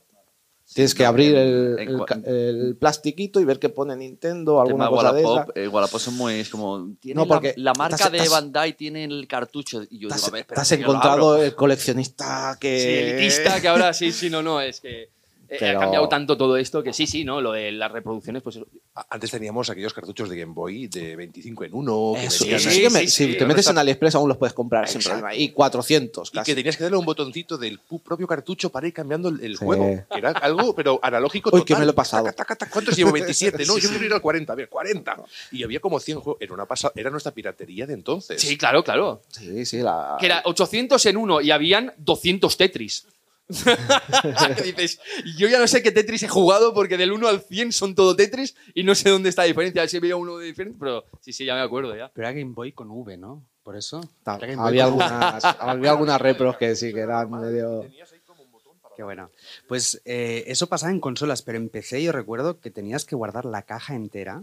[0.75, 5.13] tienes que abrir el, el el plastiquito y ver que pone Nintendo, tema alguna cosa
[5.13, 5.47] de esa.
[5.55, 6.35] Eh, Wallapop son muy...
[6.41, 9.83] Es como, No, la- porque la, marca te has- de has- Bandai tiene el cartucho.
[9.91, 12.81] Y yo Te digo, has, a ver, espera, has encontrado el coleccionista que...
[12.81, 15.11] Sí, elitista, que ahora sí, sí, no, no, es que
[15.59, 17.41] Pero- ha cambiado tanto todo esto que sí, sí, ¿no?
[17.41, 18.59] Lo de las reproducciones, pues
[19.09, 22.13] Antes teníamos aquellos cartuchos de Game Boy de 25 en 1.
[22.17, 24.29] Que Eso, ahí, sí que me- sí, si sí, te metes está- en AliExpress aún
[24.29, 25.35] los puedes comprar sin problema.
[25.35, 26.51] Y 400 Y casi.
[26.51, 29.65] que tenías que darle un botoncito del propio cartucho para ir cambiando el, el Sí.
[29.65, 30.05] juego.
[30.11, 31.67] Que era algo, pero analógico Uy, total.
[31.67, 32.25] que me lo he pasado.
[32.25, 32.73] Taca, taca, taca.
[32.73, 33.13] ¿Cuántos llevo?
[33.13, 33.75] 27, ¿no?
[33.75, 33.95] Sí, Yo sí.
[33.95, 34.53] quiero ir al 40.
[34.53, 35.17] A ver, 40.
[35.53, 36.41] Y había como 100 juegos.
[36.43, 38.41] Era, una pasa- era nuestra piratería de entonces.
[38.41, 39.23] Sí, claro, claro.
[39.29, 40.17] Sí, sí, la...
[40.21, 43.07] Que era 800 en uno y habían 200 Tetris.
[43.51, 45.01] Que dices,
[45.37, 48.17] yo ya no sé qué Tetris he jugado porque del 1 al 100 son todo
[48.17, 49.83] Tetris y no sé dónde está la diferencia.
[49.83, 52.11] A ver si veía uno de diferente, pero sí, sí, ya me acuerdo ya.
[52.15, 53.45] Pero era Game Boy con V, ¿no?
[53.63, 54.01] Por eso.
[54.25, 57.85] Había algunas, había algunas repros que sí que eran medio.
[58.97, 59.31] Qué bueno.
[59.69, 63.45] Pues eh, eso pasaba en consolas, pero en PC yo recuerdo que tenías que guardar
[63.45, 64.43] la caja entera,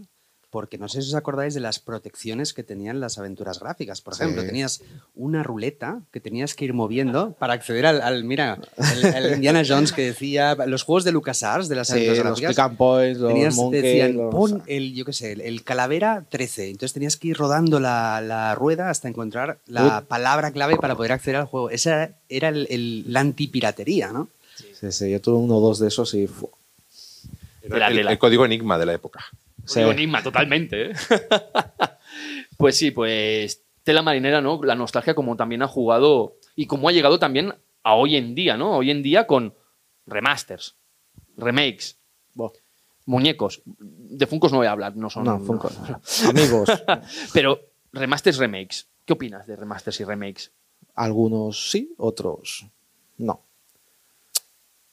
[0.50, 4.00] porque no sé si os acordáis de las protecciones que tenían las aventuras gráficas.
[4.00, 4.22] Por Sí.
[4.22, 4.80] ejemplo, tenías
[5.14, 8.58] una ruleta que tenías que ir moviendo para acceder al, al- mira,
[8.94, 12.24] el, el Indiana Jones que decía, los juegos de LucasArts, de las Sí, aventuras los
[12.40, 12.50] gráficas.
[12.50, 15.40] pick and points, los Tenías, te monkey, decían, los- pon el, yo qué sé, el,
[15.42, 16.70] el calavera 13.
[16.70, 21.12] Entonces tenías que ir rodando la, la rueda hasta encontrar la palabra clave para poder
[21.12, 21.68] acceder al juego.
[21.68, 24.28] Esa era el, el- la antipiratería, ¿no?
[24.80, 26.26] Sí, sí, yo tuve uno o dos de esos y.
[27.62, 29.24] Era el código enigma de la época.
[29.68, 29.80] Sí.
[29.80, 30.90] Enigma, totalmente.
[30.90, 30.94] ¿eh?
[32.56, 34.60] pues sí, pues tela marinera, ¿no?
[34.62, 38.56] La nostalgia como también ha jugado y como ha llegado también a hoy en día,
[38.56, 38.76] ¿no?
[38.76, 39.54] Hoy en día con
[40.06, 40.76] remasters,
[41.36, 41.98] remakes,
[43.04, 43.62] muñecos.
[43.66, 45.24] De Funkos no voy a hablar, no son...
[45.24, 45.70] No, Funko.
[46.28, 46.70] Amigos,
[47.32, 47.60] Pero
[47.92, 48.88] remasters, remakes.
[49.04, 50.52] ¿Qué opinas de remasters y remakes?
[50.98, 52.66] algunos sí, otros
[53.18, 53.44] no.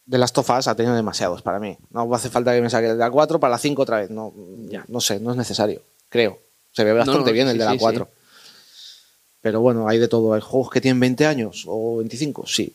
[0.06, 1.78] De las tofas ha tenido demasiados para mí.
[1.90, 4.10] No hace falta que me saque el de la 4 para la 5 otra vez.
[4.12, 4.34] No,
[4.70, 4.86] Ya.
[4.88, 5.82] no sé, no es necesario.
[6.10, 6.40] Creo.
[6.72, 8.08] Se ve bastante No, no, bien el de la sí, 4.
[9.42, 10.34] Pero bueno, hay de todo.
[10.34, 12.74] Hay juegos que tienen 20 años o 25, sí.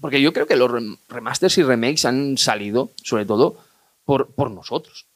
[0.00, 3.58] Porque yo creo que los rem- remasters y remakes han salido, sobre todo,
[4.04, 5.06] por, por nosotros.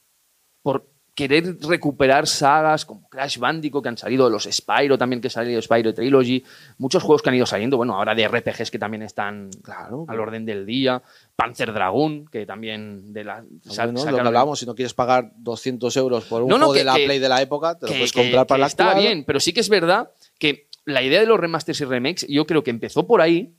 [0.63, 0.85] Por
[1.15, 5.61] querer recuperar sagas como Crash Bandicoot, que han salido, los Spyro también, que ha salido
[5.61, 6.43] Spyro Trilogy,
[6.79, 10.05] muchos juegos que han ido saliendo, bueno, ahora de RPGs que también están Claro.
[10.09, 11.03] al orden del día,
[11.37, 13.45] Panzer Dragoon, que también de la...
[13.63, 16.67] sa- Bueno, lo que hablábamos, si no quieres pagar 200 euros por un No, no,
[16.67, 18.67] juego que- de la que- Play de la época, te lo puedes comprar para la
[18.67, 19.05] está actual.
[19.05, 22.47] bien, pero sí que es verdad que la idea de los remasters y remakes, yo
[22.47, 23.55] creo que empezó por ahí,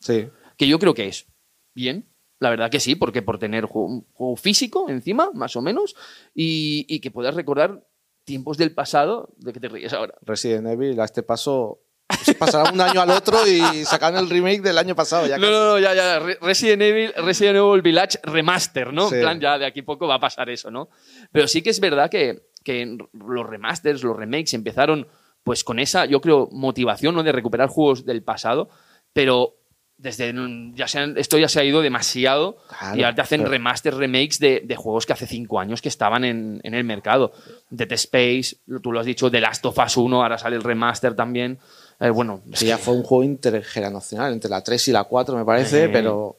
[0.00, 0.28] Sí.
[0.56, 1.26] que yo creo que es
[1.74, 2.06] bien,
[2.40, 5.94] La verdad que sí, porque por tener ju- un juego físico encima, más o menos,
[6.34, 7.84] y, y que puedas recordar
[8.24, 10.14] tiempos del pasado, de que te ríes ahora.
[10.22, 11.80] Resident Evil a este paso
[12.22, 15.26] se pasará un año al otro y sacarán el remake del año pasado.
[15.26, 15.52] Ya No, casi.
[15.52, 16.18] no, no, ya, ya.
[16.18, 19.08] Re- Resident Evil, Resident Evil Village Remaster, ¿no?
[19.08, 19.14] Sí.
[19.16, 20.88] En plan, ya de aquí a poco va a pasar eso, ¿no?
[21.32, 25.06] Pero sí que es verdad que, que los remasters, los remakes empezaron
[25.44, 27.22] pues con esa, yo creo, motivación, ¿no?
[27.22, 28.68] De recuperar juegos del pasado,
[29.12, 29.56] pero
[30.00, 30.32] desde
[30.74, 33.50] ya se han- esto ya se ha ido demasiado Claro, y ahora te hacen pero-
[33.50, 37.32] remasters, remakes de, de juegos que hace cinco años que estaban en, en el mercado.
[37.68, 41.14] Dead Space, tú lo has dicho, The Last of Us 1, ahora sale el remaster
[41.14, 41.58] también.
[42.00, 45.44] Eh, bueno, Sí, ya fue un juego intergeneracional, entre la 3 y la 4 me
[45.44, 46.36] parece, Eh, pero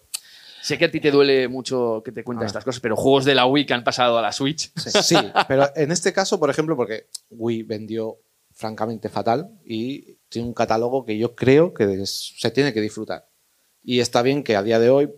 [0.63, 2.47] Sé que a ti te duele mucho que te cuente Ah.
[2.47, 4.71] estas cosas, pero juegos de la Wii que han pasado a la Switch.
[4.75, 5.15] sí,
[5.47, 8.17] pero en este caso, por ejemplo, porque Wii vendió
[8.53, 13.25] francamente fatal y tiene un catálogo que yo creo que se tiene que disfrutar.
[13.83, 15.11] Y está bien que a día de hoy,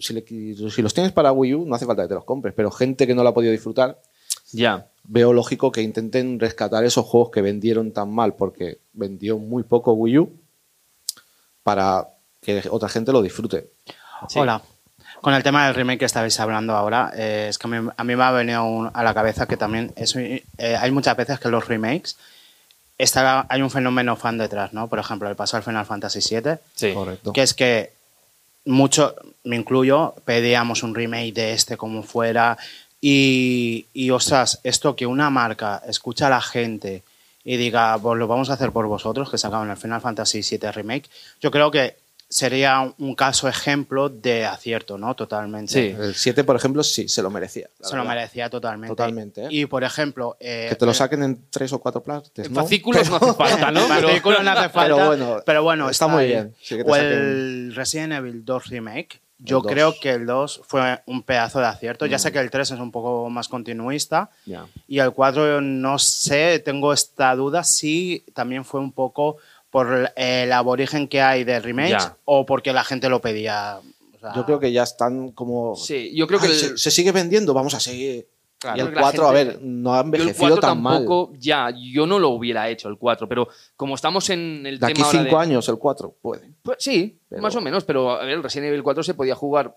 [0.00, 0.24] si, le-
[0.70, 3.06] si los tienes para Wii U, no hace falta que te los compres, pero gente
[3.06, 4.00] que no lo ha podido disfrutar,
[4.52, 4.88] Ya.
[5.04, 9.92] veo lógico que intenten rescatar esos juegos que vendieron tan mal, porque vendió muy poco
[9.92, 10.32] Wii U,
[11.62, 12.08] para
[12.40, 13.70] que otra gente lo disfrute.
[14.34, 14.62] Hola.
[15.20, 18.04] Con el tema del remake que estabais hablando ahora, eh, es que a mí, a
[18.04, 21.40] mí me ha venido un- a la cabeza que también es, eh, hay muchas veces
[21.40, 22.16] que los remakes
[22.98, 24.88] está, hay un fenómeno fan detrás, ¿no?
[24.88, 26.92] Por ejemplo, el paso al Final Fantasy VII, Sí.
[26.92, 27.32] Correcto.
[27.32, 27.92] que es que
[28.64, 32.56] mucho, me incluyo, pedíamos un remake de este como fuera
[33.00, 37.02] y, y ostras, esto que una marca escucha a la gente
[37.44, 40.72] y diga, pues lo vamos a hacer por vosotros, que sacaban el Final Fantasy VII
[40.72, 41.08] Remake,
[41.40, 41.96] yo creo que
[42.36, 45.14] sería un caso ejemplo de acierto, ¿no?
[45.16, 45.72] Totalmente.
[45.72, 45.96] Sí.
[45.98, 47.70] El 7, por ejemplo, sí, se lo merecía.
[47.80, 48.88] Se lo merecía totalmente.
[48.94, 49.48] Totalmente, ¿eh?
[49.50, 50.36] Y, por ejemplo...
[50.38, 52.60] eh, Que te lo eh, saquen en tres o cuatro partes, En ¿no?
[52.60, 53.80] fascículos no hace falta, ¿no?
[53.86, 56.28] en Pero- fascículo no hace falta, Pero bueno, pero bueno, está muy ahí.
[56.28, 59.20] bien, sí que te o saquen- el Resident Evil 2 Remake.
[59.38, 59.72] Yo El 2.
[59.72, 62.06] creo que el 2 fue un pedazo de acierto.
[62.06, 64.30] Ya sé que el 3 es un poco más continuista.
[64.46, 64.64] Ya.
[64.88, 69.36] Y el 4, no sé, tengo esta duda si también fue un poco
[69.70, 72.16] por el aborigen que hay de remakes Ya.
[72.24, 73.78] o porque la gente lo pedía.
[74.14, 75.76] O sea, Yo creo que ya están como.
[75.76, 78.28] Sí, yo creo que "Ay, el- se, se sigue vendiendo, vamos a seguir.
[78.58, 78.78] Claro.
[78.78, 80.80] y el Creo que la 4, a ver, no ha Yo el envejecido 4 tan
[80.82, 80.94] mal.
[81.00, 84.86] tampoco, ya, yo no lo hubiera hecho el 4, pero como estamos en el De
[84.86, 86.50] aquí tema ahora 5 de- años, el 4, puede.
[86.62, 89.34] Pues sí, Pero- más o menos, pero a ver, el Resident Evil 4 se podía
[89.34, 89.76] jugar.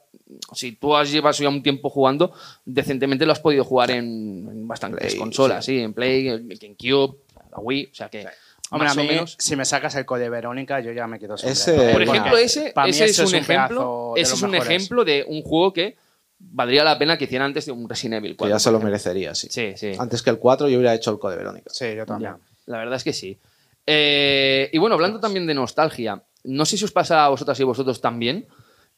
[0.54, 2.32] Si tú has llevas ya un tiempo jugando,
[2.64, 5.78] decentemente lo has podido jugar en, en bastantes Play, consolas, sí.
[5.82, 7.18] en Play, en GameCube,
[7.52, 8.26] la Wii, o sea que.
[8.72, 9.36] Hombre, más a o mí, menos.
[9.40, 11.74] si me sacas el code Verónica, yo ya me quedo sin Ese-.
[11.74, 14.14] Por bueno, ejemplo, ese, ese es un es un ejemplo.
[14.16, 14.70] Ese es un mejores.
[14.76, 15.98] ejemplo de un juego que
[16.38, 18.48] valdría la pena que hiciera antes de un Resident Evil 4.
[18.48, 19.48] Que ya se lo merecería, sí.
[19.50, 19.92] Sí, sí.
[19.98, 21.70] Antes que el 4, yo hubiera hecho el Code Verónica.
[21.74, 22.32] Sí, yo también.
[22.34, 23.38] Ya, la verdad es que sí.
[23.86, 27.64] Eh, y bueno, hablando también de nostalgia, no sé si os pasa a vosotras y
[27.64, 28.48] vosotros también,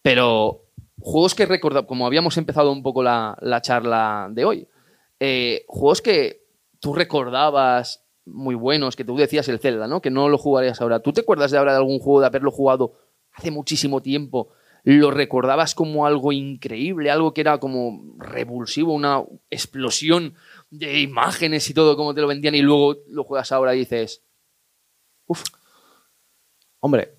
[0.02, 0.66] pero
[1.00, 4.68] juegos que recordad, como habíamos empezado un poco la, la charla de hoy,
[5.20, 6.44] eh, juegos que
[6.80, 10.02] tú recordabas muy buenos, que tú decías el Zelda, ¿no?
[10.02, 11.00] Que no lo jugarías ahora.
[11.00, 12.94] ¿Tú te acuerdas de ahora de algún juego de haberlo jugado
[13.34, 14.50] hace muchísimo tiempo?
[14.84, 20.34] ¿Lo recordabas como algo increíble, algo que era como revulsivo, una explosión
[20.72, 24.24] de imágenes y todo, como te lo vendían, y luego lo juegas ahora y dices,
[25.28, 25.44] uff,
[26.84, 27.14] Hombre,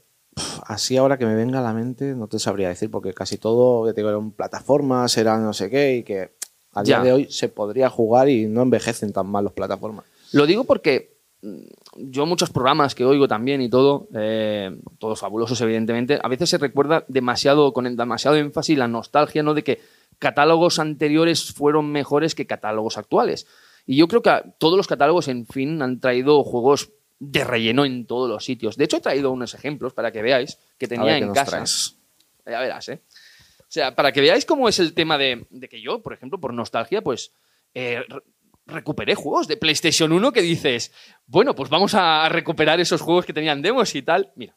[0.67, 3.87] así ahora que me venga a la mente, no te sabría decir, porque casi todo,
[3.87, 6.33] ya te digo, eran plataformas, eran no sé qué, y que
[6.73, 7.05] a día Ya.
[7.05, 10.05] de hoy se podría jugar y no envejecen tan mal las plataformas.
[10.33, 11.63] Lo digo porque mm,
[11.97, 16.59] yo muchos programas que oigo también y todo, eh, todos fabulosos evidentemente, a veces se
[16.59, 19.55] recuerda demasiado, con demasiado énfasis la nostalgia, ¿no?
[19.55, 19.81] De que
[20.19, 23.47] catálogos anteriores fueron mejores que catálogos actuales.
[23.87, 28.07] Y yo creo que todos los catálogos, en fin, han traído juegos de relleno en
[28.07, 28.77] todos los sitios.
[28.77, 31.51] De hecho, he traído unos ejemplos para que veáis que A tenía ver en casa.
[31.51, 31.97] traes.
[32.47, 33.03] Ya verás, ¿eh?
[33.61, 36.41] O sea, para que veáis cómo es el tema de, de que yo, por ejemplo,
[36.41, 37.33] por nostalgia, pues
[37.75, 38.03] eh,
[38.73, 40.93] recuperé juegos de PlayStation 1 que dices,
[41.27, 44.33] bueno, pues vamos a recuperar esos juegos que tenían demos y tal.
[44.37, 44.57] Mira,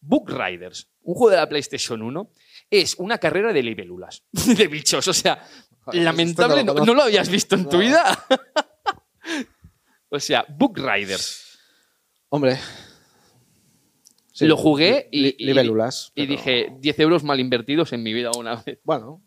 [0.00, 2.30] Book Riders, un juego de la PlayStation 1,
[2.70, 5.06] es una carrera de libélulas, de bichos.
[5.08, 5.42] O sea,
[5.80, 6.86] Joder, lamentable, no ¿no, lo conozco.
[6.86, 8.04] ¿no lo habías visto en tu vida?
[10.10, 11.58] o sea, Book Riders.
[12.30, 12.58] Hombre.
[14.32, 18.02] sí, Lo jugué y- li- y- libélulas, Y pero- dije, 10 euros mal invertidos en
[18.02, 18.78] mi vida una vez.
[18.84, 19.22] Bueno,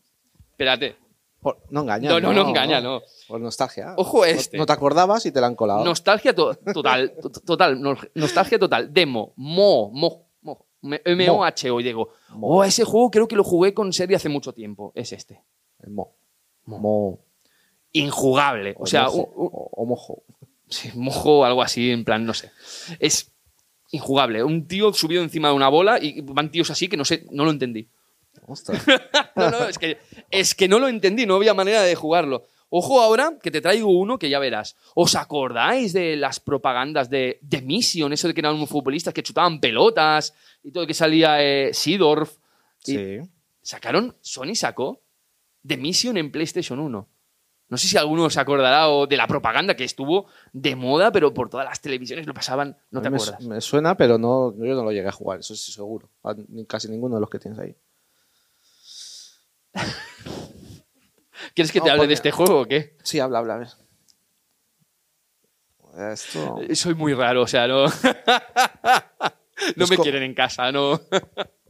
[0.52, 0.96] Espérate.
[1.42, 2.10] Por- no engaña.
[2.10, 3.02] No, no, no engaña, no.
[3.28, 3.94] Por nostalgia.
[3.98, 4.58] Ojo No- este.
[4.58, 5.84] No, te acordabas y te la han colado.
[5.84, 8.94] Nostalgia to- total, to- total, no- nostalgia total.
[8.94, 11.80] Demo, Mo, Mo, Mo, M-O-H-O.
[11.80, 14.92] Y digo, oh, ese juego creo que lo jugué con serie hace mucho tiempo.
[14.96, 15.42] Es este.
[15.80, 16.14] El mo.
[16.66, 17.20] Mo.
[17.94, 18.76] Injugable.
[18.78, 20.24] O sea, mojo, un- un- o, o mojo.
[20.70, 22.52] sí, mojo o algo así, en plan, no sé.
[23.00, 23.32] Es
[23.92, 24.44] injugable.
[24.44, 27.44] Un tío subido encima de una bola y van tíos así que no sé, no
[27.46, 27.90] lo entendí.
[28.48, 28.84] Ostras.
[29.36, 29.98] No, no, es que,
[30.30, 32.44] es que no lo entendí, no había manera de jugarlo.
[32.70, 34.76] Ojo ahora que te traigo uno que ya verás.
[34.94, 38.14] ¿Os acordáis de las propagandas de, de Mission?
[38.14, 42.38] Eso de que eran unos futbolistas que chutaban pelotas y todo que salía eh, Seedorf.
[42.86, 43.20] Y Sí.
[43.62, 45.02] Sacaron, Sony sacó
[45.66, 47.08] The Mission en PlayStation 1.
[47.70, 51.34] No sé si alguno se acordará o de la propaganda que estuvo de moda, pero
[51.34, 52.78] por todas las televisiones lo pasaban.
[52.90, 53.42] No te me, acuerdas.
[53.46, 56.10] me suena, pero no, yo no lo llegué a jugar, eso sí seguro.
[56.24, 56.36] A
[56.68, 57.76] casi ninguno de los que tienes ahí.
[61.56, 62.96] ¿Quieres que te hable de este juego o qué?
[63.04, 63.68] Sí, habla, habla, a ver.
[66.14, 66.60] Esto.
[66.74, 67.86] Soy muy raro, o sea, no.
[69.76, 71.02] no me quieren en casa, no.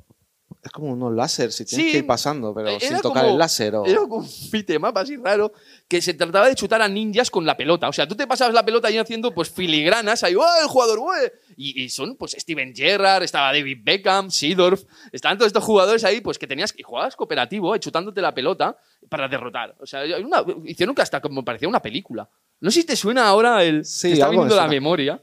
[0.71, 3.33] Es como unos láser, si tienes Sí, que ir pasando, pero Era sin tocar como-
[3.33, 3.75] el láser.
[3.75, 3.85] O...
[3.85, 5.51] Era como un beatmap así raro,
[5.89, 7.89] que se trataba de chutar a ninjas con la pelota.
[7.89, 10.99] O sea, tú te pasabas la pelota ahí haciendo pues filigranas, ahí, ¡oh, el jugador,
[10.99, 11.11] ¡oh!
[11.57, 16.21] Y, y son pues Steven Gerrard, estaba David Beckham, Seedorf, estaban todos estos jugadores ahí
[16.21, 18.77] pues que tenías que jugabas cooperativo, eh, chutándote la pelota
[19.09, 19.75] para derrotar.
[19.81, 22.29] O sea, una- hicieron que hasta como parecía una película.
[22.61, 23.83] No sé si te suena ahora el...
[23.83, 25.21] Sí, te está viniendo la memoria.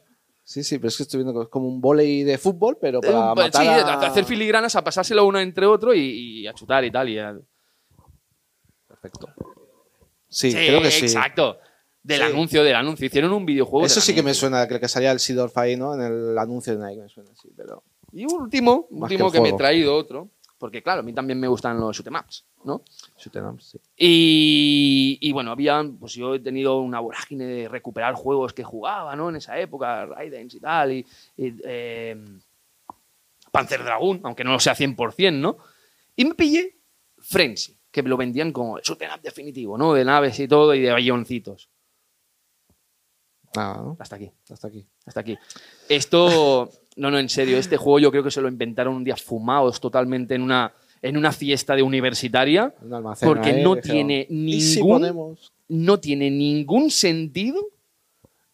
[0.49, 3.03] Sí, sí, pero es que estoy viendo que es como un volei de fútbol, pero
[3.03, 3.93] para Eh, matar sí, a...
[4.01, 7.07] hacer filigranas, a pasárselo uno entre otro y, y a chutar y tal.
[7.11, 7.39] Y a-
[8.87, 9.29] Perfecto.
[10.27, 11.05] Sí, creo que sí.
[11.05, 11.59] Exacto.
[12.03, 12.25] Del Sí.
[12.25, 13.05] anuncio, del anuncio.
[13.05, 13.85] Hicieron un videojuego.
[13.85, 15.93] Eso sí que me suena, creo que salía el Sidorf ahí, ¿no?
[15.95, 17.83] En el anuncio de Nike me suena, sí, pero...
[18.13, 20.31] Y último, Más último que que, me he traído otro.
[20.59, 22.83] Porque claro, a mí también me gustan los shoot 'em ups, ¿no?
[23.17, 23.81] Shoot 'em ups, sí.
[23.97, 29.15] Y, y bueno, había, pues yo he tenido una vorágine de recuperar juegos que jugaba,
[29.15, 29.29] ¿no?
[29.31, 31.07] En esa época, Raidens y tal, y,
[31.37, 32.17] y, eh,
[33.53, 35.59] Panzer Dragoon, aunque no lo sea 100%, ¿no?
[36.17, 36.77] Y me pillé
[37.19, 39.95] Frenzy, que lo vendían como el shoot 'em up definitivo, ¿no?
[39.95, 41.69] De naves y todo, y de avioncitos.
[43.59, 43.97] Nada, ¿no?
[43.99, 44.31] Hasta aquí.
[44.51, 44.87] Hasta aquí.
[45.05, 45.37] Hasta aquí.
[45.89, 49.17] Esto, no, no, en serio, este juego yo creo que se lo inventaron un día
[49.17, 54.27] fumados totalmente en una, en una fiesta de universitaria, Un almacén porque ahí, no tiene
[54.31, 55.53] ¿y si ningún, ponemos?
[55.69, 57.61] no tiene ningún sentido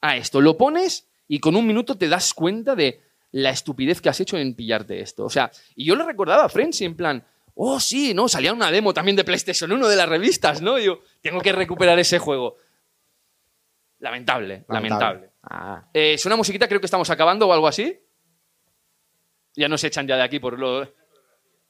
[0.00, 0.40] a esto.
[0.40, 3.00] Lo pones y con un minuto te das cuenta de
[3.32, 5.26] la estupidez que has hecho en pillarte esto.
[5.26, 7.22] O sea, y yo le recordaba a Frenzy en plan,
[7.54, 10.78] oh sí, no, salía una demo también de PlayStation 1 de las revistas, ¿no?
[10.78, 12.56] Y yo, tengo que recuperar ese juego.
[14.04, 15.30] Lamentable, lamentable.
[15.42, 16.68] Ah, Eh, ¿Suena musiquita?
[16.68, 17.98] Creo que estamos acabando o algo así.
[19.56, 20.86] Ya nos echan ya de aquí por lo.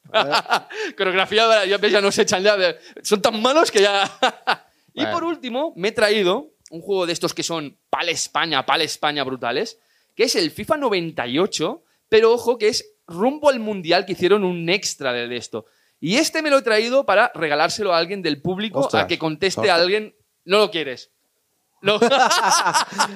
[0.99, 2.57] Coreografía, ya ya nos echan ya.
[2.57, 4.05] de- Son tan malos que ya.
[4.95, 8.82] y por último, me he traído un juego de estos que son Pal España, Pal
[8.82, 9.78] España brutales,
[10.16, 14.68] que es el FIFA 98, pero ojo que es rumbo al mundial que hicieron un
[14.68, 15.66] extra de esto.
[16.01, 19.18] Y este me lo he traído para regalárselo a alguien del público Ostras, a que
[19.18, 20.16] conteste a alguien.
[20.45, 21.12] No lo quieres.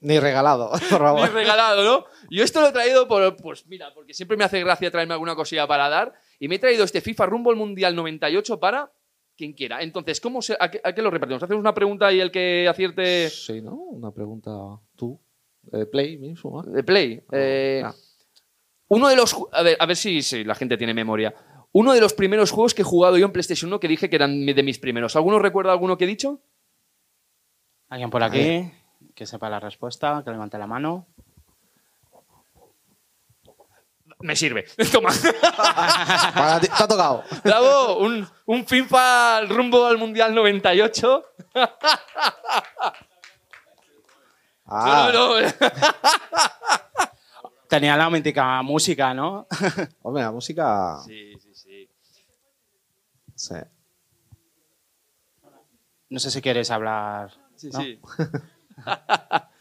[0.00, 1.28] Ni regalado, por favor.
[1.28, 2.04] Ni regalado, ¿no?
[2.30, 5.34] Yo esto lo he traído por, pues mira, porque siempre me hace gracia traerme alguna
[5.34, 6.12] cosilla para dar.
[6.38, 8.90] Y me he traído este FIFA rumbo al Mundial 98 para
[9.36, 9.82] quien quiera.
[9.82, 11.42] Entonces, ¿cómo se, a, qué, a qué lo repartimos?
[11.42, 13.74] ¿Hacemos una pregunta y el que acierte Sí, ¿no?
[13.74, 14.50] Una pregunta
[14.96, 15.18] tú.
[15.62, 16.66] De Play mismo, ¿eh?
[16.70, 17.22] de play?
[17.32, 17.94] Eh, Ah.
[18.88, 19.34] Uno de los...
[19.52, 21.34] A ver, a ver si, si la gente tiene memoria.
[21.72, 24.16] Uno de los primeros juegos que he jugado yo en PlayStation 1 que dije que
[24.16, 25.16] eran de mis primeros.
[25.16, 26.42] ¿Alguno recuerda alguno que he dicho?
[27.94, 28.68] ¿Alguien por aquí
[29.14, 30.20] que sepa la respuesta?
[30.24, 31.06] Que levante la mano.
[34.18, 34.66] Me sirve.
[34.92, 35.10] Toma.
[36.34, 37.22] Para ti, te ha tocado.
[37.44, 41.24] Bravo, un, un FIFA rumbo al Mundial 98.
[44.66, 45.48] Ah, No, no,
[47.68, 49.46] Tenía la mítica música, ¿no?
[50.02, 50.98] Hombre, la música...
[51.06, 51.88] Sí, sí, sí.
[53.36, 53.54] Sí.
[56.08, 57.43] No sé si quieres hablar.
[57.70, 57.80] Sí, ¿no?
[57.82, 57.98] sí.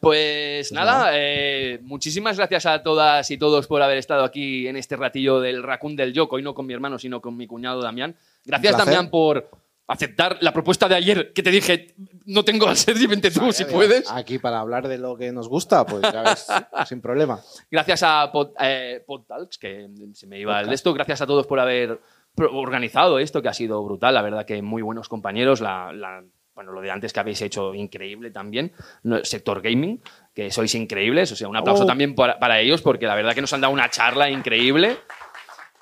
[0.00, 4.96] Pues nada, eh, muchísimas gracias a todas y todos por haber estado aquí en este
[4.96, 8.16] ratillo del Raccoon del Yoko, y no con mi hermano, sino con mi cuñado Damián.
[8.44, 8.76] Gracias.
[8.76, 9.48] Damián, por
[9.86, 11.94] aceptar la propuesta de ayer que te dije,
[12.26, 14.10] no tengo al ser, vente tú si puedes.
[14.10, 16.48] Aquí para hablar de lo que nos gusta, pues ya ves,
[16.88, 17.40] sin problema.
[17.70, 20.92] Gracias a Pod, eh, Podtalks, que se me iba el de esto.
[20.94, 22.00] Gracias a todos por haber
[22.36, 24.14] organizado esto, que ha sido brutal.
[24.14, 25.60] La verdad que muy buenos compañeros.
[25.60, 26.24] La, la-
[26.54, 28.72] bueno, lo de antes que habéis hecho increíble también.
[29.02, 30.02] No, Sector Gaming,
[30.34, 31.32] que sois increíbles.
[31.32, 31.86] O sea, un aplauso Oh.
[31.86, 34.98] también para, para ellos, porque la verdad que nos han dado una charla increíble.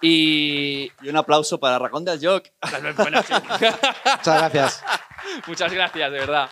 [0.00, 0.90] Y.
[1.02, 2.26] Y un aplauso para Racón del sí.
[2.66, 4.84] Muchas gracias.
[5.46, 6.48] Muchas gracias, de verdad.